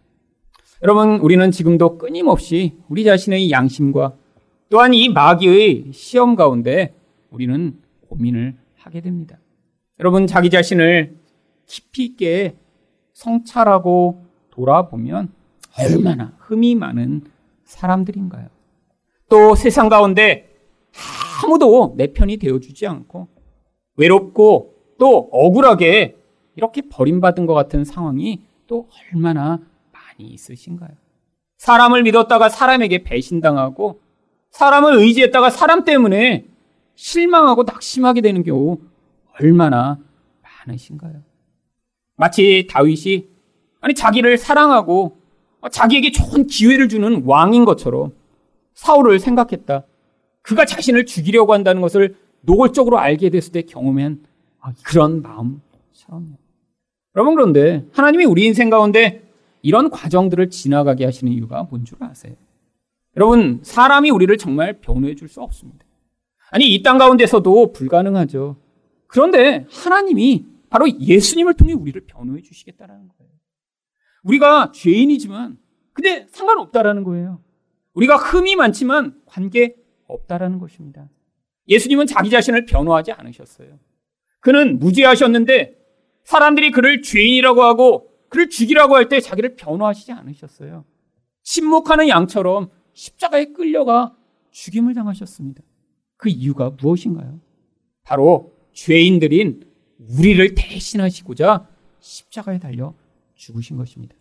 여러분, 0.83 1.21
우리는 1.21 1.49
지금도 1.53 1.97
끊임없이 1.97 2.77
우리 2.89 3.05
자신의 3.05 3.53
양심과 3.53 4.17
또한 4.69 4.95
이 4.95 5.09
마귀의 5.11 5.93
시험 5.93 6.35
가운데 6.35 6.93
우리는 7.31 7.79
고민을 8.09 8.57
하게 8.79 9.01
됩니다. 9.01 9.39
여러분, 10.01 10.27
자기 10.27 10.51
자신을 10.51 11.15
깊이 11.67 12.07
있게 12.07 12.57
성찰하고 13.13 14.25
돌아보면 14.51 15.33
얼마나 15.79 16.33
흠이 16.41 16.75
많은 16.75 17.23
사람들인가요? 17.63 18.49
또 19.29 19.55
세상 19.55 19.89
가운데 19.89 20.51
아무도 21.45 21.95
내 21.97 22.13
편이 22.13 22.39
되어주지 22.39 22.89
않고 22.89 23.29
외롭고 23.97 24.75
또 24.99 25.29
억울하게 25.33 26.17
이렇게 26.57 26.83
버림받은 26.83 27.47
것 27.47 27.55
같은 27.55 27.85
상황이 27.85 28.43
또 28.67 28.89
얼마나 29.13 29.61
많이 29.91 30.31
있으신가요? 30.31 30.91
사람을 31.59 32.03
믿었다가 32.03 32.49
사람에게 32.49 33.05
배신당하고 33.05 34.01
사람을 34.51 34.97
의지했다가 34.99 35.51
사람 35.51 35.85
때문에 35.85 36.47
실망하고 36.95 37.65
낙심하게 37.65 38.21
되는 38.21 38.43
경우 38.43 38.79
얼마나 39.41 39.99
많으신가요? 40.67 41.23
마치 42.17 42.67
다윗이 42.71 43.29
아니 43.81 43.95
자기를 43.95 44.39
사랑하고 44.39 45.17
자기에게 45.71 46.13
좋은 46.13 46.47
기회를 46.47 46.89
주는 46.89 47.23
왕인 47.25 47.65
것처럼 47.65 48.13
사울을 48.75 49.19
생각했다. 49.21 49.85
그가 50.43 50.65
자신을 50.65 51.07
죽이려고 51.07 51.55
한다는 51.55 51.81
것을 51.81 52.17
노골적으로 52.43 52.99
알게 52.99 53.31
됐을 53.31 53.53
때 53.53 53.63
경험한 53.63 54.25
아, 54.61 54.73
그런 54.85 55.23
마음처럼요. 55.23 56.37
여러분 57.17 57.35
그런데 57.35 57.87
하나님이 57.93 58.25
우리 58.25 58.45
인생 58.47 58.71
가운데 58.71 59.23
이런 59.63 59.91
과정들을 59.91 60.51
지나가게 60.51 61.05
하시는 61.05 61.33
이유가 61.33 61.65
뭔 61.65 61.85
줄 61.85 61.99
아세요? 62.01 62.35
여러분 63.17 63.61
사람이 63.63 64.11
우리를 64.11 64.37
정말 64.39 64.81
변호해 64.81 65.15
줄 65.15 65.29
수 65.29 65.41
없습니다. 65.43 65.85
아니 66.51 66.73
이 66.75 66.83
땅 66.83 66.99
가운데서도 66.99 67.73
불가능하죠. 67.73 68.57
그런데 69.07 69.67
하나님이 69.71 70.47
바로 70.71 70.89
예수님을 70.89 71.55
통해 71.55 71.75
우리를 71.75 72.01
변호해 72.07 72.41
주시겠다라는 72.43 73.09
거예요. 73.09 73.33
우리가 74.25 74.73
죄인이지만 74.73 75.59
근데 75.93 76.27
상관없다라는 76.31 77.05
거예요. 77.05 77.41
우리가 77.95 78.17
흠이 78.17 78.57
많지만 78.57 79.21
관계 79.27 79.77
없다라는 80.09 80.59
것입니다. 80.59 81.09
예수님은 81.69 82.07
자기 82.07 82.31
자신을 82.31 82.67
변호하지 82.67 83.13
않으셨어요. 83.13 83.79
그는 84.41 84.79
무죄하셨는데 84.79 85.77
사람들이 86.25 86.71
그를 86.71 87.03
죄인이라고 87.03 87.63
하고 87.63 88.11
그를 88.29 88.49
죽이라고 88.49 88.97
할 88.97 89.09
때 89.09 89.21
자기를 89.21 89.57
변호하시지 89.57 90.13
않으셨어요. 90.13 90.85
침묵하는 91.43 92.09
양처럼 92.09 92.71
십자가에 92.95 93.47
끌려가 93.47 94.17
죽임을 94.51 94.95
당하셨습니다. 94.95 95.63
그 96.17 96.29
이유가 96.29 96.71
무엇인가요? 96.71 97.41
바로 98.05 98.53
죄인들인 98.73 99.65
우리를 100.19 100.55
대신하시고자 100.55 101.69
십자가에 102.01 102.59
달려 102.59 102.95
죽으신 103.35 103.77
것입니다. 103.77 104.15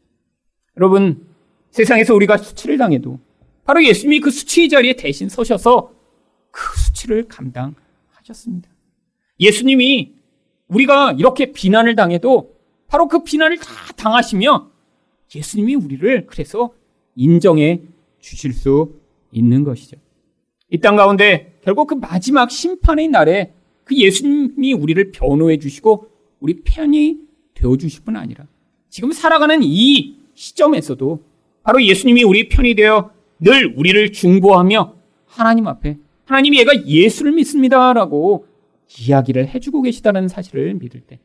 여러분, 0.78 1.28
세상에서 1.72 2.14
우리가 2.16 2.38
수치를 2.38 2.78
당해도 2.78 3.20
바로 3.64 3.84
예수님이 3.84 4.20
그 4.20 4.32
수치의 4.32 4.70
자리에 4.70 4.94
대신 4.94 5.30
서셔서 5.30 5.94
그 6.52 6.62
수치를 7.02 7.28
감당하셨습니다. 7.28 8.70
예수님이 9.40 10.14
우리가 10.68 11.14
이렇게 11.14 11.52
비난을 11.52 11.96
당해도 11.96 12.56
바로 12.88 13.08
그 13.08 13.24
비난을 13.24 13.58
다 13.58 13.66
당하시며 13.96 14.70
예수님이 15.36 15.76
우리를 15.76 16.28
그래서 16.28 16.74
인정해 17.16 17.82
주실 18.20 18.54
수 18.54 18.94
있는 19.32 19.64
것이죠. 19.64 19.98
이 20.70 20.78
땅 20.78 20.96
가운데 20.96 21.58
결국 21.64 21.88
그 21.88 21.96
마지막 21.96 22.50
심판의 22.52 23.10
날에 23.10 23.54
그 23.84 23.96
예수님이 23.96 24.74
우리를 24.74 25.12
변호해 25.12 25.58
주시고 25.58 26.10
우리 26.40 26.62
편이 26.62 27.18
되어 27.54 27.76
주실 27.78 28.04
뿐 28.04 28.16
아니라 28.16 28.46
지금 28.90 29.12
살아가는 29.12 29.60
이 29.64 30.18
시점에서도 30.34 31.24
바로 31.64 31.84
예수님이 31.84 32.24
우리 32.24 32.48
편이 32.48 32.76
되어 32.76 33.12
늘 33.40 33.74
우리를 33.76 34.12
중보하며 34.14 34.96
하나님 35.26 35.68
앞에 35.68 35.98
하나님이 36.32 36.60
얘가 36.60 36.86
예수를 36.86 37.34
믿습니다라고 37.34 38.46
이야기를 39.00 39.50
해주고 39.50 39.82
계시다는 39.82 40.30
사실을 40.30 40.74
믿을 40.76 41.02
때 41.02 41.20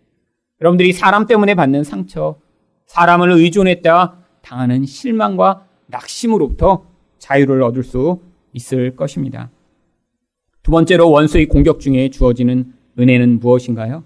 여러분들이 0.60 0.92
사람 0.92 1.26
때문에 1.26 1.54
받는 1.54 1.84
상처, 1.84 2.40
사람을 2.86 3.30
의존했다 3.30 4.16
당하는 4.42 4.84
실망과 4.84 5.68
낙심으로부터 5.86 6.86
자유를 7.18 7.62
얻을 7.62 7.84
수 7.84 8.20
있을 8.52 8.96
것입니다. 8.96 9.50
두 10.64 10.72
번째로 10.72 11.08
원수의 11.10 11.46
공격 11.46 11.78
중에 11.78 12.10
주어지는 12.10 12.72
은혜는 12.98 13.38
무엇인가요? 13.38 14.02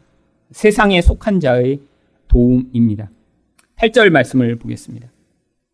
세상에 0.51 1.01
속한 1.01 1.41
자의 1.41 1.81
도움입니다. 2.29 3.11
8절 3.77 4.11
말씀을 4.11 4.57
보겠습니다. 4.57 5.09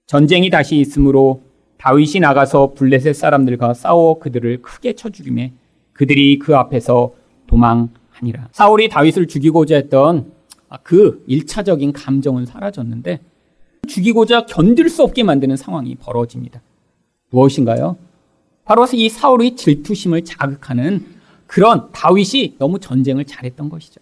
전쟁이 0.06 0.50
다시 0.50 0.76
있으므로 0.76 1.42
다윗이 1.78 2.20
나가서 2.20 2.74
블레셋 2.74 3.14
사람들과 3.14 3.74
싸워 3.74 4.18
그들을 4.18 4.62
크게 4.62 4.94
쳐 4.94 5.10
죽임에 5.10 5.52
그들이 5.92 6.38
그 6.38 6.56
앞에서 6.56 7.12
도망하니라. 7.46 8.48
사울이 8.52 8.88
다윗을 8.88 9.28
죽이고자 9.28 9.76
했던 9.76 10.32
그 10.82 11.24
1차적인 11.28 11.92
감정은 11.94 12.44
사라졌는데 12.44 13.20
죽이고자 13.88 14.46
견딜 14.46 14.88
수 14.88 15.02
없게 15.02 15.22
만드는 15.22 15.56
상황이 15.56 15.94
벌어집니다. 15.94 16.60
무엇인가요? 17.30 17.96
바로 18.64 18.86
이 18.92 19.08
사울의 19.08 19.56
질투심을 19.56 20.24
자극하는 20.24 21.04
그런 21.46 21.90
다윗이 21.92 22.56
너무 22.58 22.80
전쟁을 22.80 23.24
잘했던 23.24 23.68
것이죠. 23.68 24.00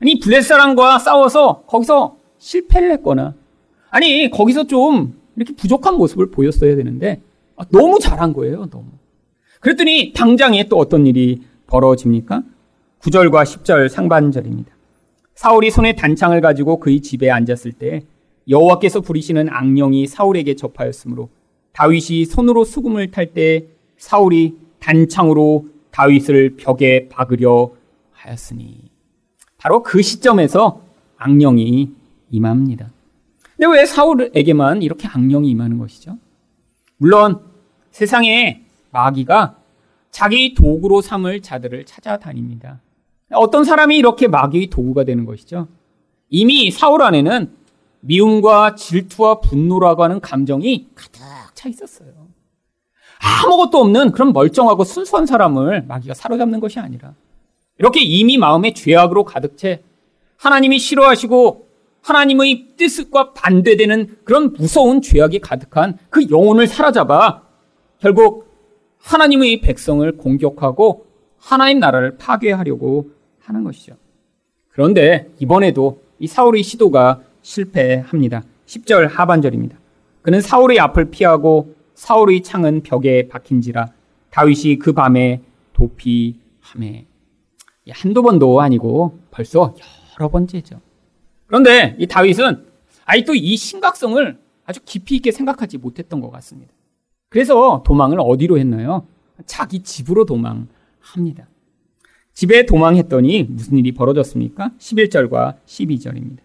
아니 0.00 0.20
블레셋 0.20 0.44
사람과 0.44 0.98
싸워서 0.98 1.62
거기서 1.66 2.18
실패를 2.38 2.92
했거나 2.92 3.34
아니 3.90 4.30
거기서 4.30 4.66
좀 4.66 5.17
이렇게 5.38 5.54
부족한 5.54 5.96
모습을 5.96 6.30
보였어야 6.30 6.74
되는데 6.76 7.20
아, 7.56 7.64
너무 7.70 7.98
잘한 8.00 8.32
거예요. 8.32 8.66
너무. 8.66 8.86
그랬더니 9.60 10.12
당장에 10.12 10.68
또 10.68 10.76
어떤 10.78 11.06
일이 11.06 11.42
벌어집니까? 11.68 12.42
9절과 13.00 13.44
10절 13.44 13.88
상반절입니다. 13.88 14.72
사울이 15.34 15.70
손에 15.70 15.94
단창을 15.94 16.40
가지고 16.40 16.80
그의 16.80 17.00
집에 17.00 17.30
앉았을 17.30 17.72
때 17.72 18.02
여호와께서 18.48 19.00
부리시는 19.00 19.48
악령이 19.48 20.06
사울에게 20.08 20.56
접하였으므로 20.56 21.28
다윗이 21.72 22.24
손으로 22.24 22.64
수금을 22.64 23.12
탈 23.12 23.32
때 23.34 23.66
사울이 23.98 24.56
단창으로 24.80 25.66
다윗을 25.90 26.56
벽에 26.56 27.08
박으려 27.08 27.70
하였으니 28.12 28.90
바로 29.58 29.82
그 29.82 30.02
시점에서 30.02 30.82
악령이 31.18 31.90
임합니다. 32.30 32.90
근데 33.58 33.76
왜 33.76 33.86
사울에게만 33.86 34.82
이렇게 34.82 35.08
악령이 35.08 35.50
임하는 35.50 35.78
것이죠? 35.78 36.16
물론 36.96 37.40
세상에 37.90 38.62
마귀가 38.92 39.56
자기 40.12 40.54
도구로 40.54 41.00
삼을 41.00 41.42
자들을 41.42 41.84
찾아다닙니다. 41.84 42.80
어떤 43.32 43.64
사람이 43.64 43.96
이렇게 43.96 44.28
마귀의 44.28 44.68
도구가 44.68 45.02
되는 45.04 45.24
것이죠? 45.24 45.66
이미 46.30 46.70
사울 46.70 47.02
안에는 47.02 47.50
미움과 48.00 48.76
질투와 48.76 49.40
분노라고 49.40 50.04
하는 50.04 50.20
감정이 50.20 50.90
가득 50.94 51.20
차 51.54 51.68
있었어요. 51.68 52.28
아무것도 53.20 53.78
없는 53.78 54.12
그런 54.12 54.32
멀쩡하고 54.32 54.84
순수한 54.84 55.26
사람을 55.26 55.82
마귀가 55.82 56.14
사로잡는 56.14 56.60
것이 56.60 56.78
아니라 56.78 57.14
이렇게 57.78 58.00
이미 58.02 58.38
마음에 58.38 58.72
죄악으로 58.72 59.24
가득 59.24 59.58
채 59.58 59.82
하나님이 60.36 60.78
싫어하시고 60.78 61.67
하나님의 62.02 62.76
뜻과 62.76 63.32
반대되는 63.32 64.18
그런 64.24 64.52
무서운 64.52 65.02
죄악이 65.02 65.40
가득한 65.40 65.98
그 66.10 66.28
영혼을 66.30 66.66
사로잡아 66.66 67.42
결국 67.98 68.48
하나님의 68.98 69.60
백성을 69.60 70.10
공격하고 70.16 71.06
하나님 71.38 71.78
나라를 71.80 72.16
파괴하려고 72.16 73.10
하는 73.40 73.64
것이죠. 73.64 73.96
그런데 74.70 75.30
이번에도 75.38 76.02
이 76.18 76.26
사울의 76.26 76.62
시도가 76.62 77.20
실패합니다. 77.42 78.42
10절 78.66 79.08
하반절입니다. 79.08 79.78
그는 80.22 80.40
사울의 80.40 80.78
앞을 80.80 81.10
피하고 81.10 81.74
사울의 81.94 82.42
창은 82.42 82.82
벽에 82.82 83.28
박힌지라 83.28 83.86
다윗이 84.30 84.78
그 84.78 84.92
밤에 84.92 85.40
도피함에 85.72 87.06
한두 87.90 88.22
번도 88.22 88.60
아니고 88.60 89.18
벌써 89.30 89.74
여러 90.18 90.28
번째죠. 90.28 90.80
그런데 91.48 91.96
이 91.98 92.06
다윗은 92.06 92.66
아직도 93.04 93.34
이 93.34 93.56
심각성을 93.56 94.38
아주 94.64 94.80
깊이 94.84 95.16
있게 95.16 95.32
생각하지 95.32 95.78
못했던 95.78 96.20
것 96.20 96.30
같습니다. 96.30 96.72
그래서 97.30 97.82
도망을 97.84 98.18
어디로 98.20 98.58
했나요? 98.58 99.06
자기 99.46 99.82
집으로 99.82 100.24
도망합니다. 100.26 101.48
집에 102.34 102.66
도망했더니 102.66 103.44
무슨 103.44 103.78
일이 103.78 103.92
벌어졌습니까? 103.92 104.70
11절과 104.78 105.56
12절입니다. 105.66 106.38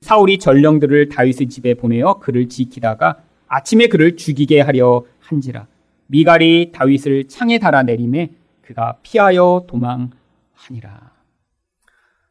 사울이 0.00 0.38
전령들을 0.38 1.08
다윗의 1.08 1.48
집에 1.48 1.74
보내어 1.74 2.20
그를 2.20 2.48
지키다가 2.48 3.18
아침에 3.48 3.88
그를 3.88 4.16
죽이게 4.16 4.60
하려 4.60 5.04
한지라 5.20 5.66
미갈이 6.06 6.70
다윗을 6.72 7.26
창에 7.28 7.58
달아 7.58 7.82
내림에 7.82 8.30
그가 8.62 8.98
피하여 9.02 9.64
도망하니라. 9.66 11.12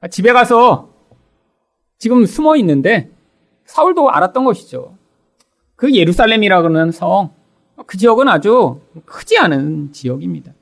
집에 0.10 0.32
가서 0.32 0.95
지금 1.98 2.26
숨어 2.26 2.56
있는데 2.58 3.10
사울도 3.66 4.12
알았던 4.12 4.44
것이죠. 4.46 4.96
그 5.76 5.94
예루살렘이라는 5.94 6.92
성, 6.92 7.32
그 7.86 7.98
지역은 7.98 8.28
아주 8.28 8.80
크지 9.06 9.38
않은 9.38 9.92
지역입니다. 9.92 10.54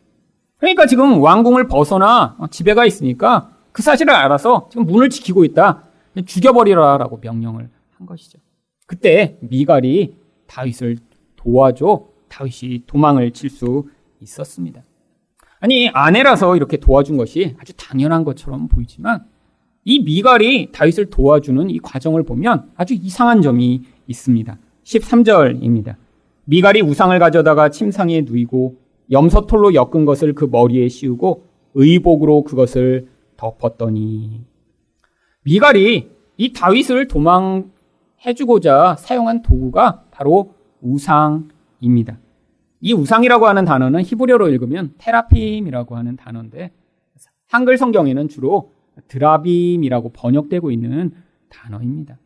그러니까 0.58 0.86
지금 0.86 1.22
왕궁을 1.22 1.68
벗어나 1.68 2.38
집에 2.50 2.74
가 2.74 2.86
있으니까 2.86 3.52
그 3.72 3.82
사실을 3.82 4.14
알아서 4.14 4.70
지금 4.72 4.86
문을 4.86 5.10
지키고 5.10 5.44
있다. 5.46 5.84
죽여버리라라고 6.26 7.20
명령을 7.22 7.70
한 7.98 8.08
것이죠. 8.08 8.40
그때 8.88 9.38
미갈이 9.42 10.16
다윗을 10.48 10.98
도와줘 11.36 12.06
다윗이 12.30 12.84
도망을 12.88 13.32
칠 13.32 13.50
수 13.50 13.88
있었습니다. 14.22 14.84
아니 15.60 15.90
아내라서 15.90 16.56
이렇게 16.56 16.78
도와준 16.78 17.18
것이 17.18 17.56
아주 17.60 17.74
당연한 17.74 18.24
것처럼 18.24 18.68
보이지만 18.68 19.26
이 19.86 20.00
미갈이 20.00 20.72
다윗을 20.72 21.10
도와주는 21.10 21.70
이 21.70 21.80
과정을 21.80 22.24
보면 22.24 22.72
아주 22.76 22.94
이상한 22.94 23.42
점이 23.42 23.82
있습니다. 24.08 24.58
13절입니다. 24.84 25.96
미갈이 26.46 26.82
우상을 26.82 27.18
가져다가 27.20 27.70
침상에 27.70 28.22
누이고 28.22 28.78
염소털로 29.12 29.74
엮은 29.74 30.06
것을 30.06 30.34
그 30.34 30.46
머리에 30.46 30.88
씌우고 30.88 31.46
의복으로 31.74 32.44
그것을 32.44 33.08
덮었더니 33.38 34.42
미갈이 35.44 36.10
이 36.38 36.54
다윗을 36.54 37.08
도망해주고자 37.08 38.96
사용한 38.98 39.42
도구가 39.42 40.06
바로 40.12 40.54
우상입니다. 40.82 42.20
이 42.82 42.94
우상이라고 42.94 43.48
하는 43.48 43.66
단어는 43.66 44.02
히브리어로 44.04 44.50
읽으면 44.50 44.94
테라핌이라고 44.98 45.96
하는 45.96 46.16
단어인데 46.16 46.72
한글 47.50 47.78
성경에는 47.78 48.30
주로 48.30 48.73
드라빔이라고 49.08 50.10
번역되고 50.10 50.72
있는 50.72 51.14
단어입니다. 51.50 52.18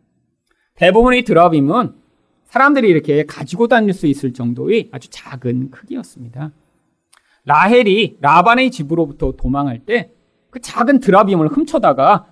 대부분의 0.76 1.24
드라빔은 1.24 1.94
사람들이 2.46 2.88
이렇게 2.88 3.26
가지고 3.26 3.68
다닐 3.68 3.94
수 3.94 4.08
있을 4.08 4.34
정도의 4.34 4.90
아주 4.92 5.10
작은 5.10 5.72
크기였습니다. 5.72 6.52
라헬이 7.46 8.18
라반의 8.22 8.72
집으로부터 8.72 9.34
도망할 9.34 9.80
때 9.80 10.18
그 10.50 10.62
작은 10.62 11.00
드라빔을 11.00 11.48
훔쳐다가 11.50 12.26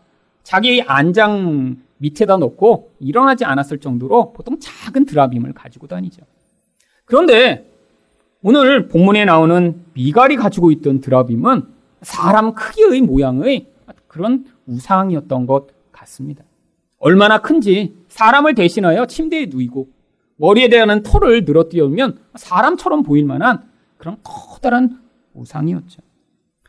자기 0.44 0.82
안장 0.82 1.78
밑에다 1.98 2.38
놓고 2.38 2.94
일어나지 3.00 3.46
않았을 3.46 3.80
정도로 3.80 4.34
보통 4.34 4.58
작은 4.60 5.06
드라빔을 5.06 5.54
가지고 5.54 5.88
다니죠. 5.88 6.24
그런데 7.06 7.70
오늘 8.42 8.88
본문에 8.88 9.26
나오는 9.26 9.84
미갈이 9.94 10.36
가지고 10.36 10.72
있던 10.72 11.02
드라빔은 11.02 11.64
사람 12.02 12.54
크기의 12.54 13.02
모양의 13.02 13.68
그런 14.16 14.46
우상이었던 14.66 15.46
것 15.46 15.68
같습니다. 15.92 16.46
얼마나 17.00 17.40
큰지 17.42 17.98
사람을 18.08 18.56
대신하여 18.56 19.08
침대에 19.08 19.48
누이고 19.48 19.90
머리에 20.38 20.70
대한 20.70 21.04
털을 21.04 21.44
늘어띄우면 21.44 22.20
사람처럼 22.36 23.04
보일 23.04 23.26
만한 23.26 23.70
그런 23.98 24.16
커다란 24.24 25.02
우상이었죠. 25.34 26.02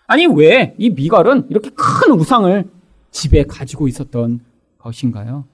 아니, 0.08 0.26
왜 0.26 0.74
이 0.76 0.90
미갈은 0.90 1.46
이렇게 1.48 1.70
큰 1.70 2.14
우상을 2.14 2.68
집에 3.12 3.44
가지고 3.44 3.86
있었던 3.86 4.40
것인가요? 4.78 5.44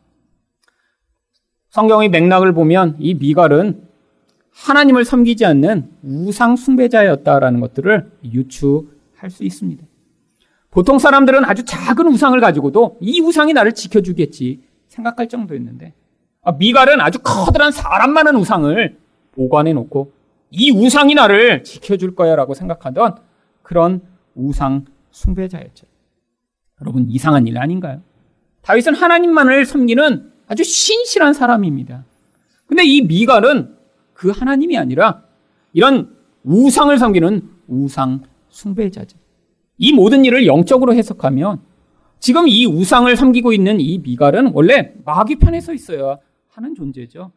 성경의 1.68 2.08
맥락을 2.08 2.54
보면 2.54 2.96
이 3.00 3.12
미갈은 3.12 3.86
하나님을 4.50 5.04
섬기지 5.04 5.44
않는 5.44 5.90
우상 6.02 6.56
숭배자였다라는 6.56 7.60
것들을 7.60 8.12
유추할 8.24 9.28
수 9.30 9.44
있습니다. 9.44 9.84
보통 10.72 10.98
사람들은 10.98 11.44
아주 11.44 11.64
작은 11.64 12.08
우상을 12.08 12.40
가지고도 12.40 12.96
이 13.02 13.20
우상이 13.20 13.52
나를 13.52 13.74
지켜주겠지 13.74 14.62
생각할 14.88 15.28
정도였는데 15.28 15.92
아, 16.42 16.52
미갈은 16.52 17.00
아주 17.00 17.18
커다란 17.22 17.70
사람 17.70 18.12
많은 18.12 18.34
우상을 18.36 18.98
보관해 19.32 19.74
놓고 19.74 20.12
이 20.50 20.70
우상이 20.70 21.14
나를 21.14 21.62
지켜줄 21.62 22.14
거야 22.14 22.34
라고 22.36 22.54
생각하던 22.54 23.16
그런 23.62 24.00
우상 24.34 24.86
숭배자였죠. 25.10 25.86
여러분 26.80 27.06
이상한 27.10 27.46
일 27.46 27.58
아닌가요? 27.58 28.00
다윗은 28.62 28.94
하나님만을 28.94 29.66
섬기는 29.66 30.32
아주 30.48 30.64
신실한 30.64 31.34
사람입니다. 31.34 32.04
근데 32.66 32.82
이 32.84 33.02
미갈은 33.02 33.76
그 34.14 34.30
하나님이 34.30 34.78
아니라 34.78 35.22
이런 35.74 36.16
우상을 36.44 36.96
섬기는 36.96 37.50
우상 37.68 38.22
숭배자죠. 38.48 39.21
이 39.78 39.92
모든 39.92 40.24
일을 40.24 40.46
영적으로 40.46 40.94
해석하면 40.94 41.60
지금 42.18 42.46
이 42.46 42.66
우상을 42.66 43.14
섬기고 43.16 43.52
있는 43.52 43.80
이 43.80 43.98
미갈은 43.98 44.52
원래 44.54 44.92
마귀 45.04 45.36
편에 45.36 45.60
서 45.60 45.72
있어야 45.72 46.18
하는 46.48 46.74
존재죠. 46.74 47.32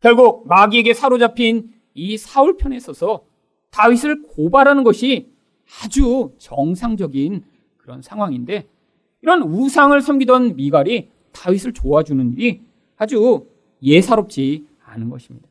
결국 0.00 0.46
마귀에게 0.48 0.94
사로잡힌 0.94 1.72
이 1.94 2.16
사울 2.16 2.56
편에 2.56 2.78
서서 2.80 3.24
다윗을 3.70 4.22
고발하는 4.22 4.84
것이 4.84 5.28
아주 5.82 6.32
정상적인 6.38 7.44
그런 7.76 8.02
상황인데 8.02 8.66
이런 9.22 9.42
우상을 9.42 10.00
섬기던 10.00 10.56
미갈이 10.56 11.08
다윗을 11.32 11.72
도와주는 11.72 12.32
일이 12.32 12.62
아주 12.96 13.46
예사롭지 13.82 14.66
않은 14.84 15.10
것입니다. 15.10 15.48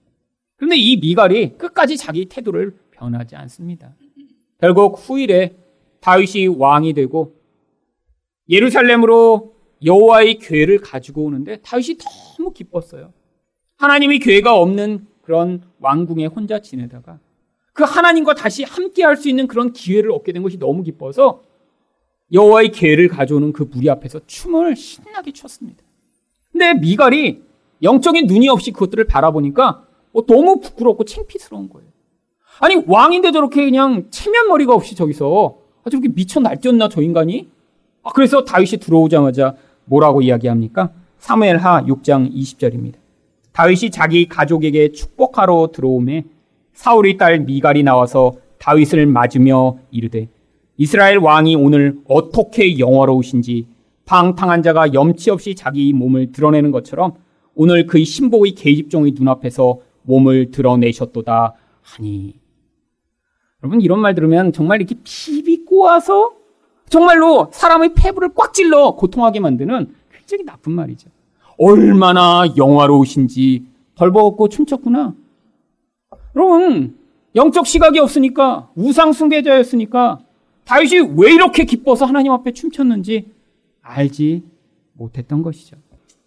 그런데 0.55 0.77
이 0.77 0.97
미갈이 0.97 1.57
끝까지 1.57 1.97
자기 1.97 2.25
태도를 2.25 2.75
변하지 2.91 3.35
않습니다. 3.35 3.93
결국 4.59 4.97
후일에 4.97 5.55
다윗이 6.05 6.47
왕이 6.59 6.93
되고 6.93 7.33
예루살렘으로 8.47 9.55
여호와의 9.83 10.37
교회를 10.37 10.77
가지고 10.79 11.23
오는데 11.23 11.57
다윗이 11.63 11.97
너무 12.37 12.53
기뻤어요. 12.53 13.11
하나님의 13.77 14.19
교회가 14.19 14.55
없는 14.55 15.07
그런 15.23 15.63
왕궁에 15.79 16.27
혼자 16.27 16.59
지내다가 16.61 17.17
그 17.73 17.83
하나님과 17.83 18.35
다시 18.35 18.63
함께 18.63 19.03
할 19.03 19.17
수 19.17 19.29
있는 19.29 19.47
그런 19.47 19.73
기회를 19.73 20.11
얻게 20.11 20.31
된 20.31 20.43
것이 20.43 20.59
너무 20.59 20.83
기뻐서 20.83 21.41
여호와의 22.31 22.69
계를 22.69 23.07
가져오는 23.07 23.51
그 23.51 23.63
무리 23.63 23.89
앞에서 23.89 24.19
춤을 24.27 24.75
신나게 24.75 25.31
췄습니다. 25.31 25.83
근데 26.51 26.75
미갈이 26.75 27.41
영적인 27.81 28.27
눈이 28.27 28.47
없이 28.49 28.71
그것들을 28.71 29.05
바라보니까 29.05 29.87
어, 30.13 30.25
너무 30.27 30.59
부끄럽고 30.59 31.03
창피스러운 31.03 31.67
거예요. 31.69 31.89
아니 32.59 32.75
왕인데 32.85 33.31
저렇게 33.31 33.65
그냥 33.65 34.05
체면 34.11 34.47
머리가 34.49 34.73
없이 34.75 34.95
저기서 34.95 35.64
아, 35.85 35.89
저렇게 35.89 36.09
미쳐 36.09 36.39
날뛰었나 36.39 36.89
저 36.89 37.01
인간이? 37.01 37.47
아, 38.01 38.11
그래서 38.11 38.43
다윗이 38.43 38.79
들어오자마자 38.81 39.55
뭐라고 39.85 40.23
이야기합니까? 40.23 40.91
사무엘하 41.19 41.85
6장 41.85 42.33
20절입니다. 42.33 42.95
다윗이 43.53 43.91
자기 43.91 44.27
가족에게 44.27 44.91
축복하러 44.91 45.69
들어오매 45.71 46.25
사울의 46.73 47.17
딸 47.17 47.39
미갈이 47.39 47.83
나와서 47.83 48.33
다윗을 48.57 49.05
맞으며 49.05 49.77
이르되 49.91 50.27
이스라엘 50.75 51.19
왕이 51.19 51.55
오늘 51.55 51.99
어떻게 52.07 52.79
영화로우신지 52.79 53.67
방탕한 54.05 54.61
자가 54.63 54.93
염치 54.93 55.29
없이 55.29 55.55
자기 55.55 55.93
몸을 55.93 56.31
드러내는 56.31 56.71
것처럼 56.71 57.13
오늘 57.53 57.85
그의 57.85 58.05
신복의 58.05 58.55
계집종의 58.55 59.13
눈앞에서 59.15 59.79
몸을 60.01 60.51
드러내셨도다 60.51 61.53
하니 61.81 62.35
여러분 63.63 63.81
이런 63.81 63.99
말 63.99 64.13
들으면 64.13 64.53
정말 64.53 64.79
이렇게 64.79 64.95
피비 65.03 65.64
꼬아서 65.75 66.31
정말로 66.88 67.49
사람의 67.51 67.93
폐부를 67.95 68.29
꽉 68.33 68.53
찔러 68.53 68.91
고통하게 68.91 69.41
만드는 69.41 69.93
굉장히 70.11 70.45
나쁜 70.45 70.71
말이죠. 70.71 71.09
얼마나 71.57 72.45
영화로우신지 72.55 73.65
벌벗고 73.95 74.47
춤췄구나. 74.47 75.13
여러분 76.35 76.97
영적 77.35 77.67
시각이 77.67 77.99
없으니까 77.99 78.69
우상 78.75 79.11
숭배자였으니까 79.11 80.19
다윗이 80.63 81.13
왜 81.17 81.33
이렇게 81.33 81.65
기뻐서 81.65 82.05
하나님 82.05 82.31
앞에 82.31 82.51
춤췄는지 82.53 83.31
알지 83.81 84.43
못했던 84.93 85.43
것이죠. 85.43 85.75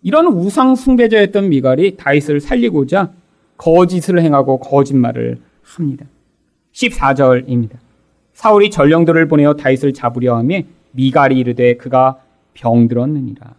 이런 0.03 0.27
우상 0.27 0.77
숭배자였던 0.77 1.49
미갈이 1.49 1.97
다윗을 1.97 2.41
살리고자 2.41 3.13
거짓을 3.57 4.21
행하고 4.21 4.59
거짓말을 4.59 5.41
합니다. 5.63 6.07
14절입니다. 6.73 7.88
사울이 8.39 8.71
전령들을 8.71 9.27
보내어 9.27 9.55
다윗을 9.55 9.93
잡으려 9.95 10.37
하며 10.37 10.61
미갈이 10.93 11.37
이르되 11.37 11.77
그가 11.77 12.21
병들었느니라. 12.55 13.55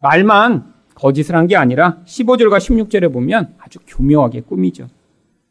말만 0.00 0.72
거짓을 0.94 1.36
한 1.36 1.46
게 1.46 1.54
아니라 1.54 1.98
15절과 2.06 2.56
16절에 2.56 3.12
보면 3.12 3.54
아주 3.58 3.80
교묘하게 3.86 4.40
꾸미죠. 4.40 4.88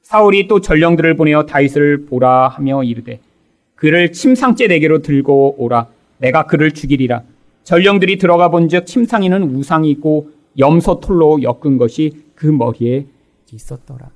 사울이 0.01 0.47
또 0.47 0.59
전령들을 0.59 1.15
보내어 1.15 1.45
다윗을 1.45 2.07
보라 2.07 2.47
하며 2.47 2.83
이르되 2.83 3.19
그를 3.75 4.11
침상째 4.11 4.65
내게로 4.65 5.03
들고 5.03 5.57
오라 5.59 5.85
내가 6.17 6.47
그를 6.47 6.71
죽이리라 6.71 7.21
전령들이 7.63 8.17
들어가 8.17 8.49
본즉 8.49 8.87
침상에는 8.87 9.55
우상이 9.55 9.91
있고 9.91 10.31
염소 10.57 10.99
털로 10.99 11.43
엮은 11.43 11.77
것이 11.77 12.23
그 12.33 12.47
머리에 12.47 13.05
있었더라. 13.51 14.09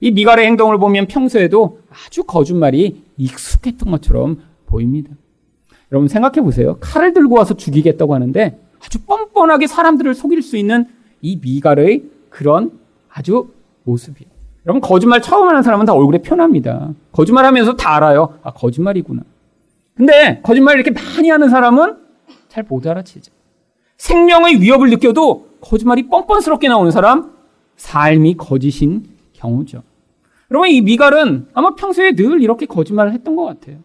이 0.00 0.10
미갈의 0.12 0.46
행동을 0.46 0.78
보면 0.78 1.06
평소에도 1.06 1.80
아주 1.90 2.24
거짓말이 2.24 3.02
익숙했던 3.16 3.90
것처럼 3.90 4.42
보입니다. 4.66 5.10
여러분 5.90 6.08
생각해 6.08 6.40
보세요. 6.42 6.76
칼을 6.80 7.12
들고 7.12 7.34
와서 7.36 7.54
죽이겠다고 7.54 8.14
하는데 8.14 8.60
아주 8.84 9.00
뻔뻔하게 9.04 9.66
사람들을 9.66 10.14
속일 10.14 10.42
수 10.42 10.56
있는 10.56 10.86
이 11.20 11.38
미갈의 11.42 12.04
그런 12.30 12.72
아주 13.08 13.48
모습이에요. 13.84 14.30
여러분 14.66 14.80
거짓말 14.80 15.22
처음 15.22 15.48
하는 15.48 15.62
사람은 15.62 15.86
다 15.86 15.94
얼굴에 15.94 16.18
편합니다. 16.18 16.90
거짓말하면서 17.12 17.76
다 17.76 17.96
알아요. 17.96 18.38
아 18.42 18.52
거짓말이구나. 18.52 19.22
근데 19.96 20.40
거짓말 20.42 20.76
이렇게 20.76 20.90
많이 20.90 21.30
하는 21.30 21.48
사람은 21.48 21.96
잘 22.48 22.64
못 22.68 22.86
알아채죠. 22.86 23.32
생명의 23.96 24.60
위협을 24.60 24.90
느껴도 24.90 25.48
거짓말이 25.60 26.06
뻔뻔스럽게 26.08 26.68
나오는 26.68 26.90
사람 26.90 27.32
삶이 27.76 28.36
거짓인 28.36 29.04
경우죠. 29.32 29.82
여러분 30.50 30.68
이 30.70 30.80
미갈은 30.80 31.48
아마 31.54 31.74
평소에 31.74 32.12
늘 32.12 32.42
이렇게 32.42 32.66
거짓말을 32.66 33.12
했던 33.12 33.36
것 33.36 33.44
같아요. 33.44 33.78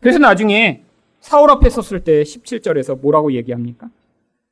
그래서 0.00 0.18
나중에 0.18 0.82
사울 1.20 1.50
앞에 1.50 1.68
섰을 1.68 2.00
때 2.04 2.22
17절에서 2.22 3.00
뭐라고 3.00 3.32
얘기합니까? 3.32 3.88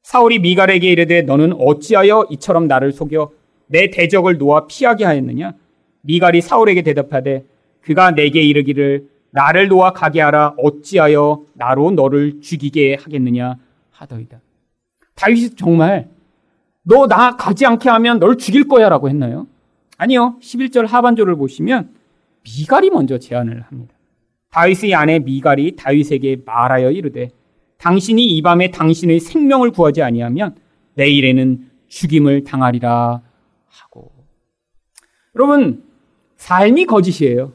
사울이 0.03 0.41
미갈에게 0.41 0.91
이르되 0.91 1.23
너는 1.23 1.55
어찌하여 1.59 2.27
이처럼 2.31 2.67
나를 2.67 2.93
속여 2.93 3.31
내 3.67 3.91
대적을 3.91 4.37
놓아 4.37 4.67
피하게 4.67 5.05
하였느냐? 5.05 5.55
미갈이 6.03 6.43
사울에게 6.43 6.83
대답하되 6.83 7.45
그가 7.81 8.11
내게 8.11 8.43
이르기를 8.43 9.09
나를 9.31 9.69
놓아 9.69 9.93
가게 9.93 10.21
하라 10.21 10.55
어찌하여 10.59 11.45
나로 11.55 11.91
너를 11.93 12.41
죽이게 12.43 12.99
하겠느냐 13.01 13.57
하더이다. 13.91 14.41
다윗이 15.15 15.51
정말 15.57 16.09
너 16.83 17.07
나 17.07 17.37
가지 17.37 17.65
않게 17.65 17.89
하면 17.89 18.19
널 18.19 18.37
죽일 18.37 18.69
거야라고 18.69 19.09
했나요? 19.09 19.47
아니요. 19.97 20.37
11절 20.41 20.87
하반절을 20.87 21.37
보시면 21.37 21.95
미갈이 22.45 22.91
먼저 22.91 23.19
제안을 23.19 23.63
합니다. 23.63 23.95
다윗의 24.51 24.95
아내 24.95 25.19
미갈이 25.19 25.77
다윗에게 25.77 26.43
말하여 26.45 26.91
이르되 26.91 27.31
당신이 27.79 28.25
이 28.25 28.43
밤에 28.43 28.71
당신의 28.71 29.21
생명을 29.21 29.73
구하지 29.73 30.03
아니하면 30.03 30.57
내일에는 30.95 31.71
죽임을 31.89 32.45
당하리라 32.45 33.23
하고. 33.67 34.13
여러분, 35.35 35.85
삶이 36.37 36.87
거짓이에요. 36.87 37.53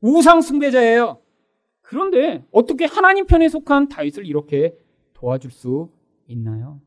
우상 0.00 0.40
숭배자예요. 0.40 1.18
그런데 1.82 2.44
어떻게 2.50 2.84
하나님 2.84 3.26
편에 3.26 3.48
속한 3.48 3.88
다윗을 3.88 4.26
이렇게 4.26 4.74
도와줄 5.14 5.50
수 5.50 5.90
있나요? 6.28 6.80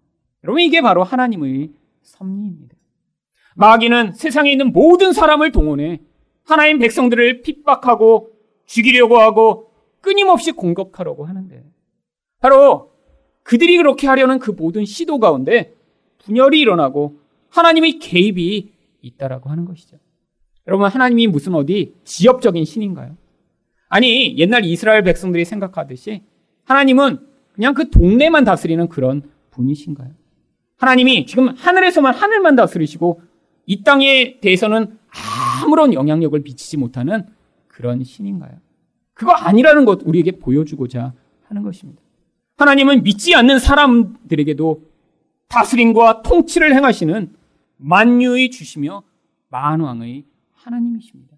여러분, 0.43 0.62
이게 0.62 0.82
바로 0.82 1.04
하나님의 1.04 1.72
섭리입니다. 2.02 2.79
마귀는 3.60 4.13
세상에 4.13 4.52
있는 4.52 4.72
모든 4.72 5.12
사람을 5.12 5.52
동원해 5.52 6.00
하나님 6.45 6.80
백성들을 6.80 7.41
핍박하고 7.41 8.32
죽이려고 8.65 9.19
하고 9.19 9.72
끊임없이 10.00 10.54
공격하려고 10.54 11.26
하는데 11.26 11.65
바로 12.39 12.93
그들이 13.43 13.76
그렇게 13.76 14.08
하려는 14.08 14.39
그 14.39 14.52
모든 14.52 14.86
시도 14.86 15.19
가운데 15.19 15.74
분열이 16.19 16.58
일어나고 16.58 17.19
하나님의 17.50 18.00
개입이 18.00 18.72
있다라고 19.02 19.50
하는 19.50 19.65
것이죠. 19.65 19.98
여러분 20.65 20.88
하나님이 20.88 21.28
무슨 21.28 21.54
어디 21.56 21.95
지역적인 22.06 22.63
신인가요? 22.63 23.17
아니 23.89 24.38
옛날 24.38 24.63
이스라엘 24.63 25.04
백성들이 25.04 25.43
생각하듯이 25.43 26.24
하나님은 26.63 27.28
그냥 27.54 27.74
그 27.74 27.89
동네만 27.89 28.45
다스리는 28.45 28.88
그런 28.88 29.24
분이신가요? 29.52 30.12
하나님이 30.78 31.26
지금 31.26 31.50
하늘에서만 31.50 32.13
하늘만 32.13 32.56
다스리시고 32.56 33.22
이 33.69 33.84
땅에 33.84 34.39
대해서는 34.39 34.97
아무런 35.63 35.93
영향력을 35.93 36.39
미치지 36.39 36.75
못하는 36.75 37.27
그런 37.67 38.03
신인가요? 38.03 38.58
그거 39.13 39.32
아니라는 39.32 39.86
것 39.86 40.01
우리에게 40.03 40.39
보여주고자 40.39 41.13
하는 41.43 41.62
것입니다. 41.62 42.01
하나님은 42.58 43.03
믿지 43.03 43.36
않는 43.36 43.60
사람들에게도 43.60 44.82
다스림과 45.49 46.23
통치를 46.23 46.73
행하시는 46.73 47.36
만유의 47.77 48.49
주시며 48.49 49.03
만왕의 49.49 50.25
하나님이십니다. 50.53 51.38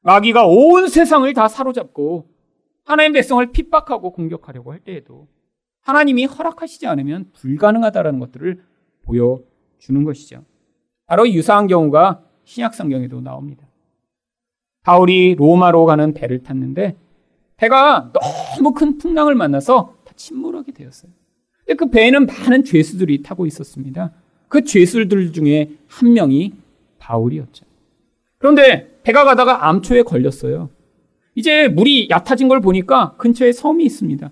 마귀가 0.00 0.46
온 0.46 0.88
세상을 0.88 1.30
다 1.34 1.46
사로잡고 1.46 2.30
하나님 2.84 3.12
백성을 3.12 3.44
핍박하고 3.52 4.12
공격하려고 4.12 4.72
할 4.72 4.80
때에도 4.80 5.28
하나님이 5.82 6.24
허락하시지 6.24 6.86
않으면 6.86 7.32
불가능하다라는 7.34 8.18
것들을 8.18 8.62
보여주는 9.02 10.04
것이죠. 10.04 10.44
바로 11.10 11.28
유사한 11.28 11.66
경우가 11.66 12.20
신약 12.44 12.72
성경에도 12.72 13.20
나옵니다. 13.20 13.66
바울이 14.84 15.34
로마로 15.34 15.84
가는 15.84 16.14
배를 16.14 16.44
탔는데 16.44 16.94
배가 17.56 18.12
너무 18.12 18.72
큰 18.72 18.96
풍랑을 18.96 19.34
만나서 19.34 19.96
다 20.04 20.12
침몰하게 20.14 20.70
되었어요. 20.70 21.10
근데 21.66 21.74
그 21.74 21.90
배에는 21.90 22.26
많은 22.26 22.62
죄수들이 22.62 23.24
타고 23.24 23.44
있었습니다. 23.44 24.12
그 24.46 24.62
죄수들 24.62 25.32
중에 25.32 25.72
한 25.88 26.12
명이 26.12 26.52
바울이었죠. 27.00 27.66
그런데 28.38 28.96
배가 29.02 29.24
가다가 29.24 29.66
암초에 29.66 30.04
걸렸어요. 30.04 30.70
이제 31.34 31.66
물이 31.66 32.08
얕아진 32.08 32.46
걸 32.46 32.60
보니까 32.60 33.16
근처에 33.16 33.50
섬이 33.50 33.84
있습니다. 33.84 34.30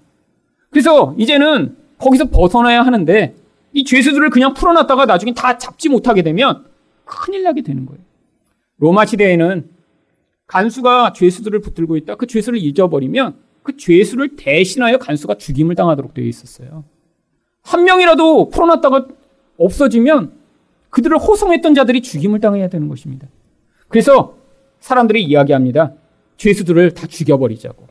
그래서 0.71 1.13
이제는 1.19 1.77
거기서 1.99 2.27
벗어나야 2.27 2.83
하는데 2.83 3.35
이 3.73 3.83
죄수들을 3.83 4.31
그냥 4.31 4.55
풀어놨다가 4.55 5.07
나중에 5.07 5.35
다 5.35 5.59
잡지 5.59 5.89
못하게 5.89 6.23
되면 6.23 6.68
큰일 7.09 7.43
나게 7.43 7.63
되는 7.63 7.87
거예요. 7.87 8.01
로마 8.77 9.07
시대에는 9.07 9.69
간수가 10.47 11.15
죄수들을 11.15 11.61
붙들고 11.61 11.97
있다. 11.97 12.15
그 12.15 12.27
죄수를 12.27 12.59
잊어버리면 12.61 13.37
그 13.63 13.77
죄수를 13.77 14.37
대신하여 14.37 14.99
간수가 14.99 15.35
죽임을 15.35 15.75
당하도록 15.75 16.15
되어 16.15 16.25
있었어요. 16.25 16.85
한 17.63 17.85
명이라도 17.85 18.51
풀어놨다가 18.51 19.09
없어지면 19.59 20.33
그들을 20.91 21.19
호송했던 21.19 21.75
자들이 21.75 22.01
죽임을 22.01 22.41
당해야 22.41 22.69
되는 22.69 22.89
것입니다. 22.89 23.27
그래서 23.89 24.37
사람들이 24.81 25.23
이야기합니다. 25.25 25.93
죄수들을 26.37 26.95
다 26.95 27.07
죽여버리자고. 27.07 27.87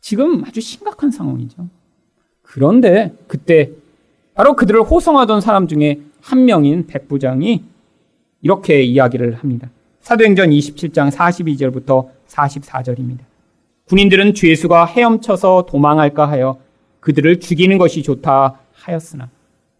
지금 0.00 0.44
아주 0.44 0.60
심각한 0.60 1.10
상황이죠. 1.10 1.68
그런데 2.42 3.14
그때 3.26 3.70
바로 4.34 4.54
그들을 4.54 4.82
호송하던 4.82 5.40
사람 5.40 5.66
중에 5.66 6.00
한 6.20 6.44
명인 6.44 6.86
백부장이 6.86 7.64
이렇게 8.42 8.82
이야기를 8.82 9.34
합니다. 9.34 9.68
사도행전 10.00 10.50
27장 10.50 11.10
42절부터 11.10 12.08
44절입니다. 12.28 13.20
군인들은 13.88 14.34
죄수가 14.34 14.86
헤엄쳐서 14.86 15.66
도망할까 15.68 16.28
하여 16.28 16.58
그들을 17.00 17.40
죽이는 17.40 17.78
것이 17.78 18.02
좋다 18.02 18.60
하였으나 18.72 19.30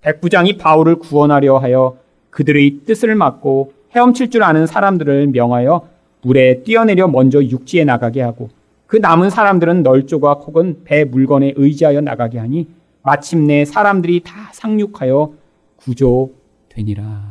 백부장이 0.01 0.57
바울을 0.57 0.97
구원하려 0.97 1.59
하여 1.59 1.99
그들의 2.31 2.81
뜻을 2.87 3.15
막고 3.15 3.73
헤엄칠 3.95 4.31
줄 4.31 4.43
아는 4.43 4.67
사람들을 4.67 5.29
명하여 5.29 5.89
물에 6.23 6.63
뛰어내려 6.63 7.09
먼저 7.09 7.43
육지에 7.43 7.85
나가게 7.85 8.23
하고 8.23 8.51
그 8.87 8.97
남은 8.97 9.31
사람들은 9.31 9.83
널조각 9.83 10.45
혹은 10.47 10.81
배 10.85 11.05
물건에 11.05 11.53
의지하여 11.57 12.01
나가게 12.01 12.39
하니 12.39 12.67
마침내 13.03 13.65
사람들이 13.65 14.21
다 14.25 14.51
상륙하여 14.53 15.35
구조되니라. 15.77 17.28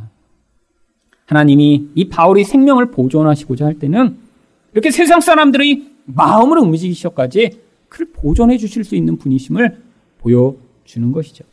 하나님이 1.27 1.89
이 1.93 2.09
바울의 2.09 2.45
생명을 2.45 2.91
보존하시고자 2.91 3.65
할 3.65 3.79
때는 3.79 4.17
이렇게 4.73 4.91
세상 4.91 5.21
사람들의 5.21 5.83
마음을 6.05 6.57
움직이셔까지 6.57 7.59
그를 7.89 8.07
보존해 8.13 8.57
주실 8.57 8.83
수 8.83 8.95
있는 8.95 9.17
분이심을 9.17 9.81
보여주는 10.19 11.11
것이죠. 11.11 11.43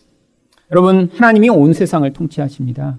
여러분, 0.70 1.10
하나님이 1.12 1.50
온 1.50 1.72
세상을 1.72 2.10
통치하십니다. 2.12 2.98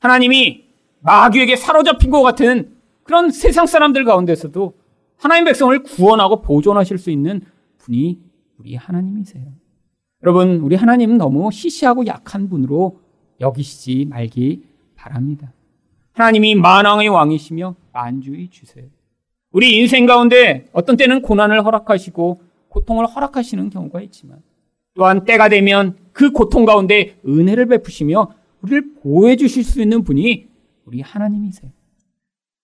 하나님이 0.00 0.64
마귀에게 1.00 1.56
사로잡힌 1.56 2.10
것 2.10 2.22
같은 2.22 2.72
그런 3.04 3.30
세상 3.30 3.66
사람들 3.66 4.04
가운데서도 4.04 4.74
하나님 5.16 5.44
백성을 5.44 5.82
구원하고 5.82 6.40
보존하실 6.40 6.98
수 6.98 7.10
있는 7.10 7.42
분이 7.78 8.18
우리 8.58 8.74
하나님이세요. 8.74 9.44
여러분, 10.22 10.60
우리 10.60 10.76
하나님은 10.76 11.18
너무 11.18 11.50
시시하고 11.52 12.06
약한 12.06 12.48
분으로 12.48 13.00
여기시지 13.40 14.06
말기 14.08 14.62
바랍니다. 14.96 15.52
하나님이 16.20 16.54
만왕의 16.54 17.08
왕이시며 17.08 17.76
만주의 17.92 18.50
주세요. 18.50 18.84
우리 19.52 19.78
인생 19.78 20.04
가운데 20.04 20.66
어떤 20.72 20.98
때는 20.98 21.22
고난을 21.22 21.64
허락하시고 21.64 22.42
고통을 22.68 23.06
허락하시는 23.06 23.70
경우가 23.70 24.02
있지만 24.02 24.42
또한 24.94 25.24
때가 25.24 25.48
되면 25.48 25.96
그 26.12 26.30
고통 26.30 26.66
가운데 26.66 27.18
은혜를 27.26 27.66
베푸시며 27.66 28.34
우리를 28.60 28.96
보호해 28.96 29.36
주실 29.36 29.64
수 29.64 29.80
있는 29.80 30.04
분이 30.04 30.46
우리 30.84 31.00
하나님이세요. 31.00 31.72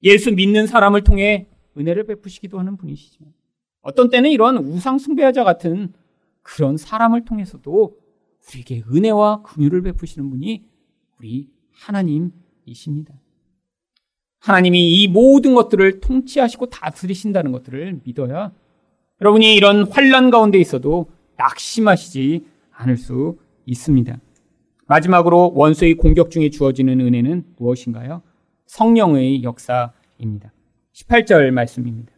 예수 0.03 0.33
믿는 0.33 0.67
사람을 0.67 1.03
통해 1.03 1.47
은혜를 1.79 2.05
베푸시기도 2.05 2.59
하는 2.59 2.77
분이시지만 2.77 3.33
어떤 3.81 4.11
때는 4.11 4.31
이러한 4.31 4.59
우상 4.59 4.99
숭배자 4.99 5.45
같은 5.45 5.95
그런 6.43 6.77
사람을 6.77 7.25
통해서도 7.25 7.97
우리에게 8.49 8.85
은혜와 8.93 9.43
긍휼을 9.43 9.81
베푸시는 9.81 10.29
분이 10.29 10.63
우리 11.19 11.49
하나님이십니다. 11.73 13.15
하나님이 14.41 15.03
이 15.03 15.09
모든 15.09 15.55
것들을 15.55 16.01
통치하시고 16.01 16.67
다스리신다는 16.67 17.53
것들을 17.53 18.01
믿어야 18.05 18.53
여러분이 19.21 19.55
이런 19.55 19.91
환란 19.91 20.31
가운데 20.31 20.59
있어도 20.59 21.11
낙심하시지 21.37 22.47
않을 22.73 22.97
수 22.97 23.39
있습니다. 23.65 24.19
마지막으로 24.87 25.53
원수의 25.55 25.95
공격 25.95 26.31
중에 26.31 26.51
주어지는 26.51 27.01
은혜는 27.01 27.45
무엇인가요? 27.57 28.23
성령의 28.67 29.43
역사입니다. 29.43 30.53
18절 30.93 31.51
말씀입니다. 31.51 32.13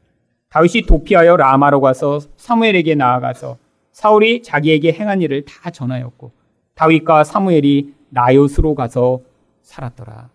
다윗이 0.51 0.83
도피하여 0.87 1.37
라마로 1.37 1.81
가서 1.81 2.21
사무엘에게 2.37 2.95
나아가서 2.95 3.59
사울이 3.93 4.43
자기에게 4.43 4.93
행한 4.93 5.23
일을 5.23 5.45
다 5.45 5.71
전하였고 5.71 6.33
다윗과 6.75 7.25
사무엘이 7.25 7.95
나요스로 8.11 8.75
가서 8.75 9.21
살았더라. 9.63 10.31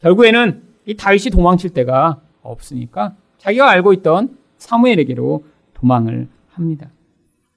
결국에는 0.00 0.71
이 0.86 0.96
다윗이 0.96 1.30
도망칠 1.30 1.70
데가 1.70 2.20
없으니까 2.42 3.14
자기가 3.38 3.68
알고 3.70 3.92
있던 3.94 4.36
사무엘에게로 4.58 5.44
도망을 5.74 6.28
합니다. 6.50 6.88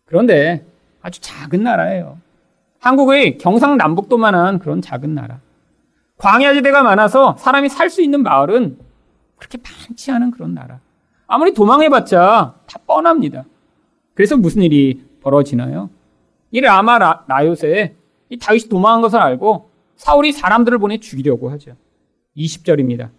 그런데 0.06 0.66
아주 1.02 1.22
작은 1.22 1.64
나라예요. 1.64 2.18
한국의 2.80 3.38
경상남북도만한 3.38 4.60
그런 4.60 4.82
작은 4.82 5.14
나라. 5.16 5.40
광야지대가 6.18 6.84
많아서 6.84 7.36
사람이 7.38 7.70
살 7.70 7.90
수 7.90 8.02
있는 8.02 8.24
마을은 8.24 8.78
그렇게 9.38 9.58
많지 9.58 10.12
않은 10.12 10.32
그런 10.32 10.54
나라. 10.54 10.80
아무리 11.28 11.54
도망해봤자 11.54 12.56
다 12.66 12.80
뻔합니다. 12.86 13.46
그래서 14.14 14.38
무슨 14.38 14.62
일이 14.62 15.04
벌어지나요? 15.22 15.90
이 16.52 16.62
라마 16.62 17.00
라, 17.00 17.26
나요세 17.28 17.96
이 18.30 18.38
다윗이 18.38 18.70
도망한 18.70 19.02
것을 19.02 19.20
알고 19.20 19.70
사울이 19.98 20.32
사람들을 20.32 20.78
보내 20.78 21.00
죽이려고 21.00 21.50
하죠. 21.52 21.76
20절입니다. 22.38 23.10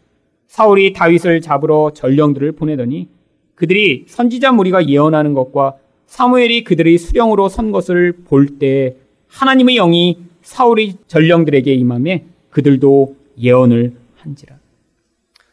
사울이 0.46 0.92
다윗을 0.92 1.40
잡으러 1.40 1.92
전령들을 1.94 2.52
보내더니 2.52 3.08
그들이 3.54 4.04
선지자 4.06 4.52
무리가 4.52 4.88
예언하는 4.88 5.34
것과 5.34 5.76
사무엘이 6.06 6.64
그들의 6.64 6.98
수령으로 6.98 7.48
선 7.48 7.72
것을 7.72 8.12
볼 8.12 8.58
때 8.58 8.96
하나님의 9.28 9.76
영이 9.76 10.18
사울의 10.42 10.94
전령들에게 11.08 11.74
임함에 11.74 12.24
그들도 12.50 13.16
예언을 13.38 13.94
한지라. 14.16 14.56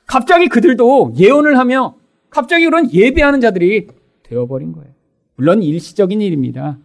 갑자기 0.05 0.47
그들도 0.47 1.15
예언을 1.17 1.57
하며 1.57 1.95
갑자기 2.29 2.65
그런 2.65 2.91
예배하는 2.93 3.41
자들이 3.41 3.87
되어버린 4.23 4.73
거예요. 4.73 4.89
물론 5.35 5.63
일시적인 5.63 6.21
일입니다. 6.21 6.77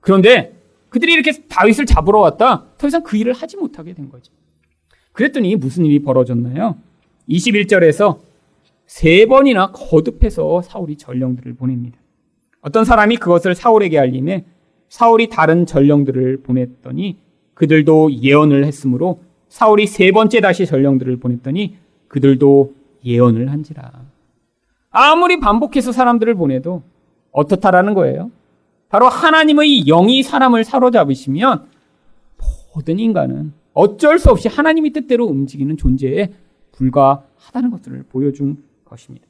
그런데 0.00 0.54
그들이 0.90 1.12
이렇게 1.14 1.32
다윗을 1.48 1.86
잡으러 1.86 2.20
왔다. 2.20 2.66
더 2.76 2.86
이상 2.86 3.02
그 3.02 3.16
일을 3.16 3.32
하지 3.32 3.56
못하게 3.56 3.94
된 3.94 4.10
거죠. 4.10 4.32
그랬더니 5.14 5.54
무슨 5.56 5.86
일이 5.86 6.00
벌어졌나요? 6.00 6.76
21절에서 7.30 8.18
세 8.86 9.26
번이나 9.26 9.70
거듭해서 9.70 10.60
사울이 10.62 10.96
전령들을 10.96 11.54
보냅니다. 11.54 11.96
어떤 12.60 12.84
사람이 12.84 13.16
그것을 13.16 13.54
사울에게 13.54 13.98
알림해 13.98 14.44
사울이 14.88 15.28
다른 15.28 15.66
전령들을 15.66 16.42
보냈더니 16.42 17.16
그들도 17.54 18.12
예언을 18.22 18.64
했으므로 18.64 19.20
사울이 19.48 19.86
세 19.86 20.10
번째 20.10 20.40
다시 20.40 20.66
전령들을 20.66 21.16
보냈더니 21.18 21.76
그들도 22.08 22.74
예언을 23.04 23.52
한지라. 23.52 23.92
아무리 24.90 25.38
반복해서 25.38 25.92
사람들을 25.92 26.34
보내도 26.34 26.82
어떻다라는 27.30 27.94
거예요? 27.94 28.30
바로 28.88 29.08
하나님의 29.08 29.84
영이 29.84 30.24
사람을 30.24 30.64
사로잡으시면 30.64 31.66
모든 32.74 32.98
인간은 32.98 33.52
어쩔 33.74 34.18
수 34.18 34.30
없이 34.30 34.48
하나님의 34.48 34.92
뜻대로 34.92 35.26
움직이는 35.26 35.76
존재에 35.76 36.32
불과하다는 36.72 37.70
것들을 37.70 38.04
보여준 38.10 38.62
것입니다. 38.84 39.26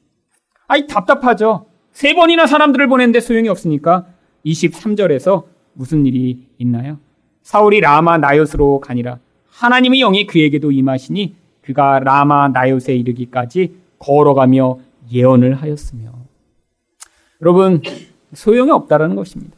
아이, 0.68 0.86
답답하죠? 0.86 1.66
세 1.92 2.14
번이나 2.14 2.46
사람들을 2.46 2.86
보냈는데 2.88 3.20
소용이 3.20 3.48
없으니까 3.48 4.06
23절에서 4.44 5.44
무슨 5.72 6.06
일이 6.06 6.46
있나요? 6.58 6.98
사울이 7.42 7.80
라마 7.80 8.18
나요스로 8.18 8.80
가니라. 8.80 9.18
하나님의 9.50 10.00
영이 10.00 10.26
그에게도 10.26 10.72
임하시니 10.72 11.34
그가 11.62 12.00
라마 12.00 12.48
나요스에 12.48 12.94
이르기까지 12.96 13.76
걸어가며 13.98 14.78
예언을 15.12 15.54
하였으며. 15.54 16.12
여러분, 17.40 17.82
소용이 18.32 18.70
없다라는 18.70 19.16
것입니다. 19.16 19.56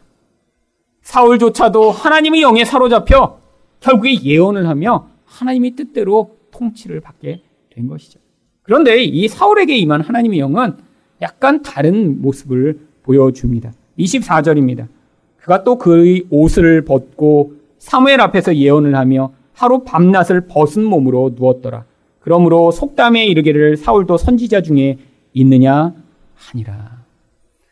사울조차도 1.03 1.91
하나님의 1.91 2.43
영에 2.43 2.64
사로잡혀 2.64 3.39
결국에 3.87 4.20
예언을 4.22 4.68
하며 4.68 5.09
하나님의 5.24 5.72
뜻대로 5.72 6.37
통치를 6.51 7.01
받게 7.01 7.43
된 7.72 7.87
것이죠. 7.87 8.18
그런데 8.62 9.05
이 9.05 9.28
사울에게 9.28 9.76
임한 9.76 10.01
하나님의 10.01 10.41
영은 10.41 10.74
약간 11.22 11.62
다른 11.62 12.20
모습을 12.20 12.80
보여줍니다. 13.05 13.72
24절입니다. 13.99 14.89
그가 15.37 15.62
또 15.62 15.78
그의 15.78 16.24
옷을 16.30 16.84
벗고 16.84 17.55
사무엘 17.78 18.20
앞에서 18.20 18.57
예언을 18.57 18.97
하며 18.97 19.32
하루 19.53 19.84
밤낮을 19.84 20.49
벗은 20.49 20.84
몸으로 20.84 21.34
누웠더라. 21.37 21.84
그러므로 22.18 22.72
속담에 22.72 23.24
이르기를 23.26 23.76
사울도 23.76 24.16
선지자 24.16 24.62
중에 24.62 24.99
있느냐 25.32 25.95
하니라. 26.34 27.05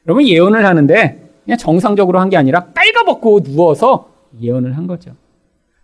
여러분 0.06 0.28
예언을 0.28 0.64
하는데 0.64 1.28
그냥 1.44 1.58
정상적으로 1.58 2.20
한 2.20 2.30
게 2.30 2.36
아니라 2.36 2.66
깔가벗고 2.66 3.40
누워서 3.42 4.10
예언을 4.40 4.76
한 4.76 4.86
거죠. 4.86 5.12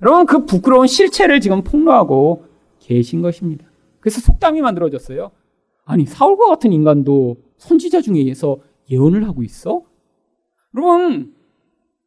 여러분 0.03 0.27
그 0.27 0.47
부끄러운 0.47 0.87
실체를 0.87 1.41
지금 1.41 1.63
폭로하고 1.63 2.45
계신 2.81 3.23
것입니다. 3.23 3.67
그래서 4.01 4.21
속담이 4.21 4.61
만들어졌어요. 4.63 5.31
아니 5.85 6.07
사울과 6.07 6.47
같은 6.47 6.73
인간도 6.73 7.37
선지자 7.59 8.01
중에서 8.01 8.59
예언을 8.91 9.27
하고 9.27 9.43
있어? 9.43 9.83
여러분 10.75 11.35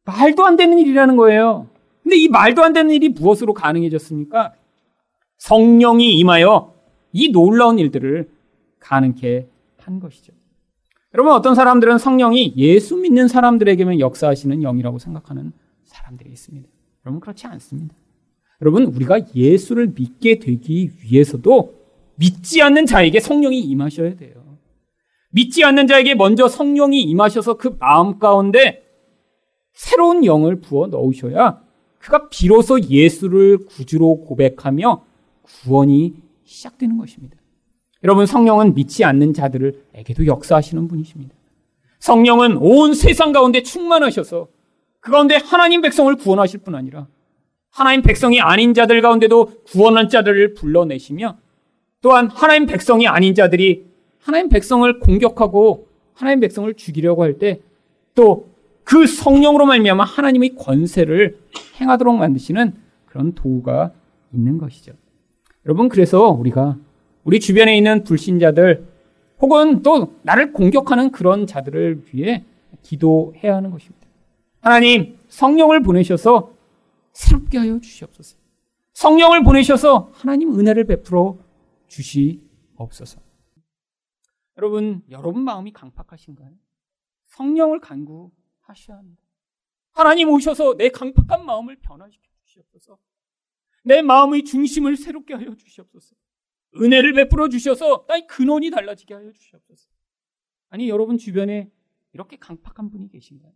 말도 0.06 0.46
안 0.46 0.56
되는 0.56 0.80
일이라는 0.80 1.16
거예요. 1.16 1.68
근데 2.02 2.18
이 2.18 2.28
말도 2.28 2.64
안 2.64 2.74
되는 2.74 2.92
일이 2.92 3.10
무엇으로 3.10 3.54
가능해졌습니까? 3.54 4.54
성령이 5.38 6.18
임하여 6.20 6.74
이 7.14 7.32
놀라운 7.32 7.80
일들을 7.80 8.30
가능케 8.80 9.48
한 9.78 10.00
것이죠. 10.00 10.34
여러분 11.14 11.34
어떤 11.34 11.54
사람들은 11.54 12.00
성령이 12.00 12.56
예수 12.58 12.98
믿는 12.98 13.28
사람들에게만 13.28 14.00
역사하시는 14.00 14.62
영이라고 14.62 14.98
생각하는 14.98 15.54
사람들이 15.84 16.32
있습니다. 16.32 16.73
여러분 17.06 17.20
그렇지 17.20 17.48
않습니다. 17.48 17.96
여러분 18.62 18.86
우리가 18.86 19.20
예수를 19.36 19.94
믿게 19.96 20.40
되기 20.40 20.92
위해서도 21.02 21.74
믿지 22.16 22.62
않는 22.62 22.86
자에게 22.86 23.20
성령이 23.20 23.60
임하셔야 23.60 24.16
돼요. 24.16 24.44
믿지 25.32 25.64
않는 25.64 25.88
자에게 25.88 26.16
먼저 26.16 26.48
성령이 26.48 27.02
임하셔서 27.02 27.56
그 27.56 27.76
마음 27.80 28.20
가운데 28.20 28.84
새로운 29.74 30.24
영을 30.26 30.62
부어 30.62 30.88
넣으셔야 30.88 31.62
그가 31.98 32.30
비로소 32.30 32.80
예수를 32.80 33.66
구주로 33.66 34.22
고백하며 34.22 35.04
구원이 35.42 36.14
시작되는 36.44 36.98
것입니다. 36.98 37.38
여러분 38.04 38.26
성령은 38.26 38.76
믿지 38.76 39.04
않는 39.04 39.34
자들에게도 39.34 40.28
역사하시는 40.28 40.88
분이십니다. 40.88 41.34
성령은 42.00 42.58
온 42.58 42.94
세상 42.94 43.32
가운데 43.32 43.64
충만하셔서 43.64 44.50
그 45.04 45.12
가운데 45.12 45.36
하나님 45.36 45.82
백성을 45.82 46.16
구원하실 46.16 46.62
뿐 46.62 46.76
아니라 46.76 47.08
하나님 47.70 48.02
백성이 48.02 48.40
아닌 48.40 48.74
자들 48.74 49.02
가운데도 49.02 49.64
구원한 49.66 50.08
자들을 50.08 50.54
불러내시며 50.54 51.38
또한 52.02 52.28
하나님 52.28 52.66
백성이 52.66 53.08
아닌 53.08 53.36
자들이 53.36 53.86
하나님 54.20 54.48
백성을 54.50 55.00
공격하고 55.00 55.88
하나님 56.14 56.40
백성을 56.40 56.74
죽이려고 56.74 57.24
할 57.24 57.38
때 57.38 57.60
또 58.16 58.54
그 58.84 59.08
성령으로 59.08 59.66
말미암아 59.66 60.04
하나님의 60.04 60.56
권세를 60.56 61.38
행하도록 61.80 62.16
만드시는 62.18 62.74
그런 63.06 63.34
도구가 63.34 63.92
있는 64.34 64.58
것이죠. 64.58 64.92
여러분 65.66 65.88
그래서 65.90 66.30
우리가 66.30 66.78
우리 67.24 67.40
주변에 67.40 67.78
있는 67.78 68.04
불신자들 68.04 68.86
혹은 69.40 69.82
또 69.84 70.16
나를 70.24 70.52
공격하는 70.52 71.12
그런 71.12 71.48
자들을 71.48 72.04
위해 72.12 72.44
기도해야 72.82 73.56
하는 73.56 73.72
것입니다. 73.72 74.03
하나님 74.64 75.20
성령을 75.28 75.84
보내셔서 75.84 76.56
새롭게 77.12 77.58
하여 77.58 77.78
주시옵소서. 77.82 78.38
성령을 78.94 79.44
보내셔서 79.44 80.10
하나님 80.14 80.58
은혜를 80.58 80.86
베풀어 80.86 81.38
주시옵소서. 81.88 83.20
여러분, 84.58 85.04
여러분 85.10 85.44
마음이 85.44 85.74
강팍하신가요? 85.74 86.54
성령을 87.26 87.82
간구하셔야 87.82 89.00
합니다. 89.00 89.22
하나님 89.92 90.30
오셔서 90.30 90.78
내 90.78 90.88
강팍한 90.88 91.46
마음을 91.46 91.76
변화시켜 91.82 92.26
주시옵소서. 92.46 92.98
내 93.84 94.02
마음의 94.02 94.46
중심을 94.46 94.96
새롭게 94.96 95.34
하여 95.34 95.54
주시옵소서. 95.56 96.16
은혜를 96.78 97.12
베풀어 97.16 97.50
주셔서 97.50 98.06
나의 98.08 98.28
근원이 98.28 98.70
달라지게 98.70 99.14
하여 99.14 99.30
주시옵소서. 99.34 99.90
아니, 100.70 100.88
여러분 100.88 101.18
주변에 101.18 101.70
이렇게 102.14 102.38
강팍한 102.38 102.90
분이 102.92 103.10
계신가요? 103.10 103.52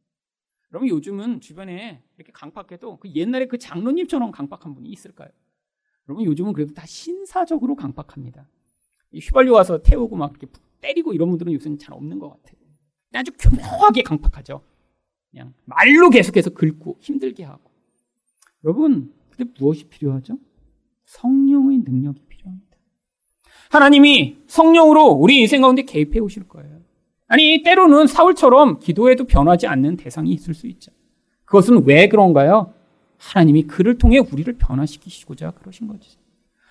여러분 0.72 0.90
요즘은 0.90 1.42
주변에 1.42 2.02
이렇게 2.18 2.32
강팍해도 2.32 2.98
그 2.98 3.10
옛날에 3.12 3.48
그 3.48 3.58
장로님처럼 3.58 4.32
강팍한 4.32 4.74
분이 4.76 4.90
있을까요? 4.90 5.30
여러분 6.08 6.26
요즘은 6.26 6.54
그래도 6.54 6.74
다 6.74 6.86
신사적으로 6.86 7.76
강팍합니다. 7.76 8.48
휘발유 9.14 9.54
와서 9.54 9.82
태우고 9.82 10.16
막 10.16 10.32
이렇게 10.32 10.48
때리고 10.82 11.14
이런 11.14 11.30
분들은 11.30 11.54
요새는 11.54 11.78
잘 11.78 11.94
없는 11.94 12.20
것 12.20 12.30
같아요. 12.30 12.58
아주 13.14 13.32
교묘하게 13.40 14.04
강팍하죠. 14.04 14.62
그냥 15.32 15.54
말로 15.66 16.10
계속해서 16.10 16.52
긁고 16.52 16.98
힘들게 17.00 17.44
하고. 17.44 17.72
여러분, 18.64 19.14
근데 19.30 19.52
무엇이 19.60 19.86
필요하죠? 19.86 20.38
성령의 21.06 21.80
능력이 21.80 22.22
필요합니다. 22.28 22.78
하나님이 23.72 24.38
성령으로 24.48 25.08
우리 25.08 25.40
인생 25.40 25.62
가운데 25.62 25.84
개입해 25.84 26.20
오실 26.20 26.48
거예요. 26.48 26.77
아니, 27.28 27.62
때로는 27.64 28.08
사울처럼 28.08 28.80
기도해도 28.80 29.26
변하지 29.26 29.68
않는 29.68 29.98
대상이 29.98 30.32
있을 30.32 30.54
수 30.54 30.68
있죠. 30.68 30.92
그것은 31.46 31.86
왜 31.86 32.08
그런가요? 32.08 32.74
하나님이 33.18 33.64
그를 33.64 33.98
통해 33.98 34.20
우리를 34.20 34.52
변화시키시고자 34.58 35.52
그러신 35.52 35.88
거지. 35.88 36.18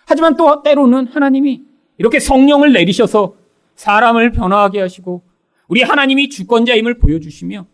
하지만 0.07 0.37
또 0.37 0.63
때로는 0.63 1.09
하나님이 1.09 1.63
이렇게 1.99 2.21
성령을 2.21 2.73
내리셔서 2.73 3.35
사람을 3.75 4.33
변화하게 4.33 4.81
하시고 4.81 5.23
우리 5.69 5.83
하나님이 5.83 6.29
주권자임을 6.29 6.99
보여주시며 6.99 7.67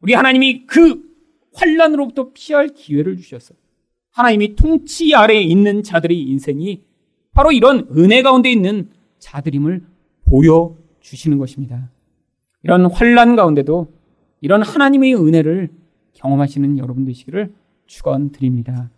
우리 0.00 0.14
하나님이 0.14 0.66
그 0.66 1.02
환란으로부터 1.54 2.30
피할 2.34 2.68
기회를 2.68 3.16
주셔서 3.16 3.54
하나님이 4.10 4.54
통치 4.54 5.14
아래에 5.14 5.40
있는 5.40 5.82
자들의 5.82 6.20
인생이 6.20 6.82
바로 7.32 7.52
이런 7.52 7.88
은혜 7.96 8.22
가운데 8.22 8.50
있는 8.50 8.90
자들임을 9.18 9.82
보여주시는 10.26 11.38
것입니다. 11.38 11.88
이런 12.62 12.86
환란 12.86 13.36
가운데도 13.36 13.92
이런 14.40 14.62
하나님의 14.62 15.14
은혜를 15.14 15.70
경험하시는 16.14 16.78
여러분 16.78 17.04
되시기를 17.04 17.52
축원드립니다. 17.86 18.90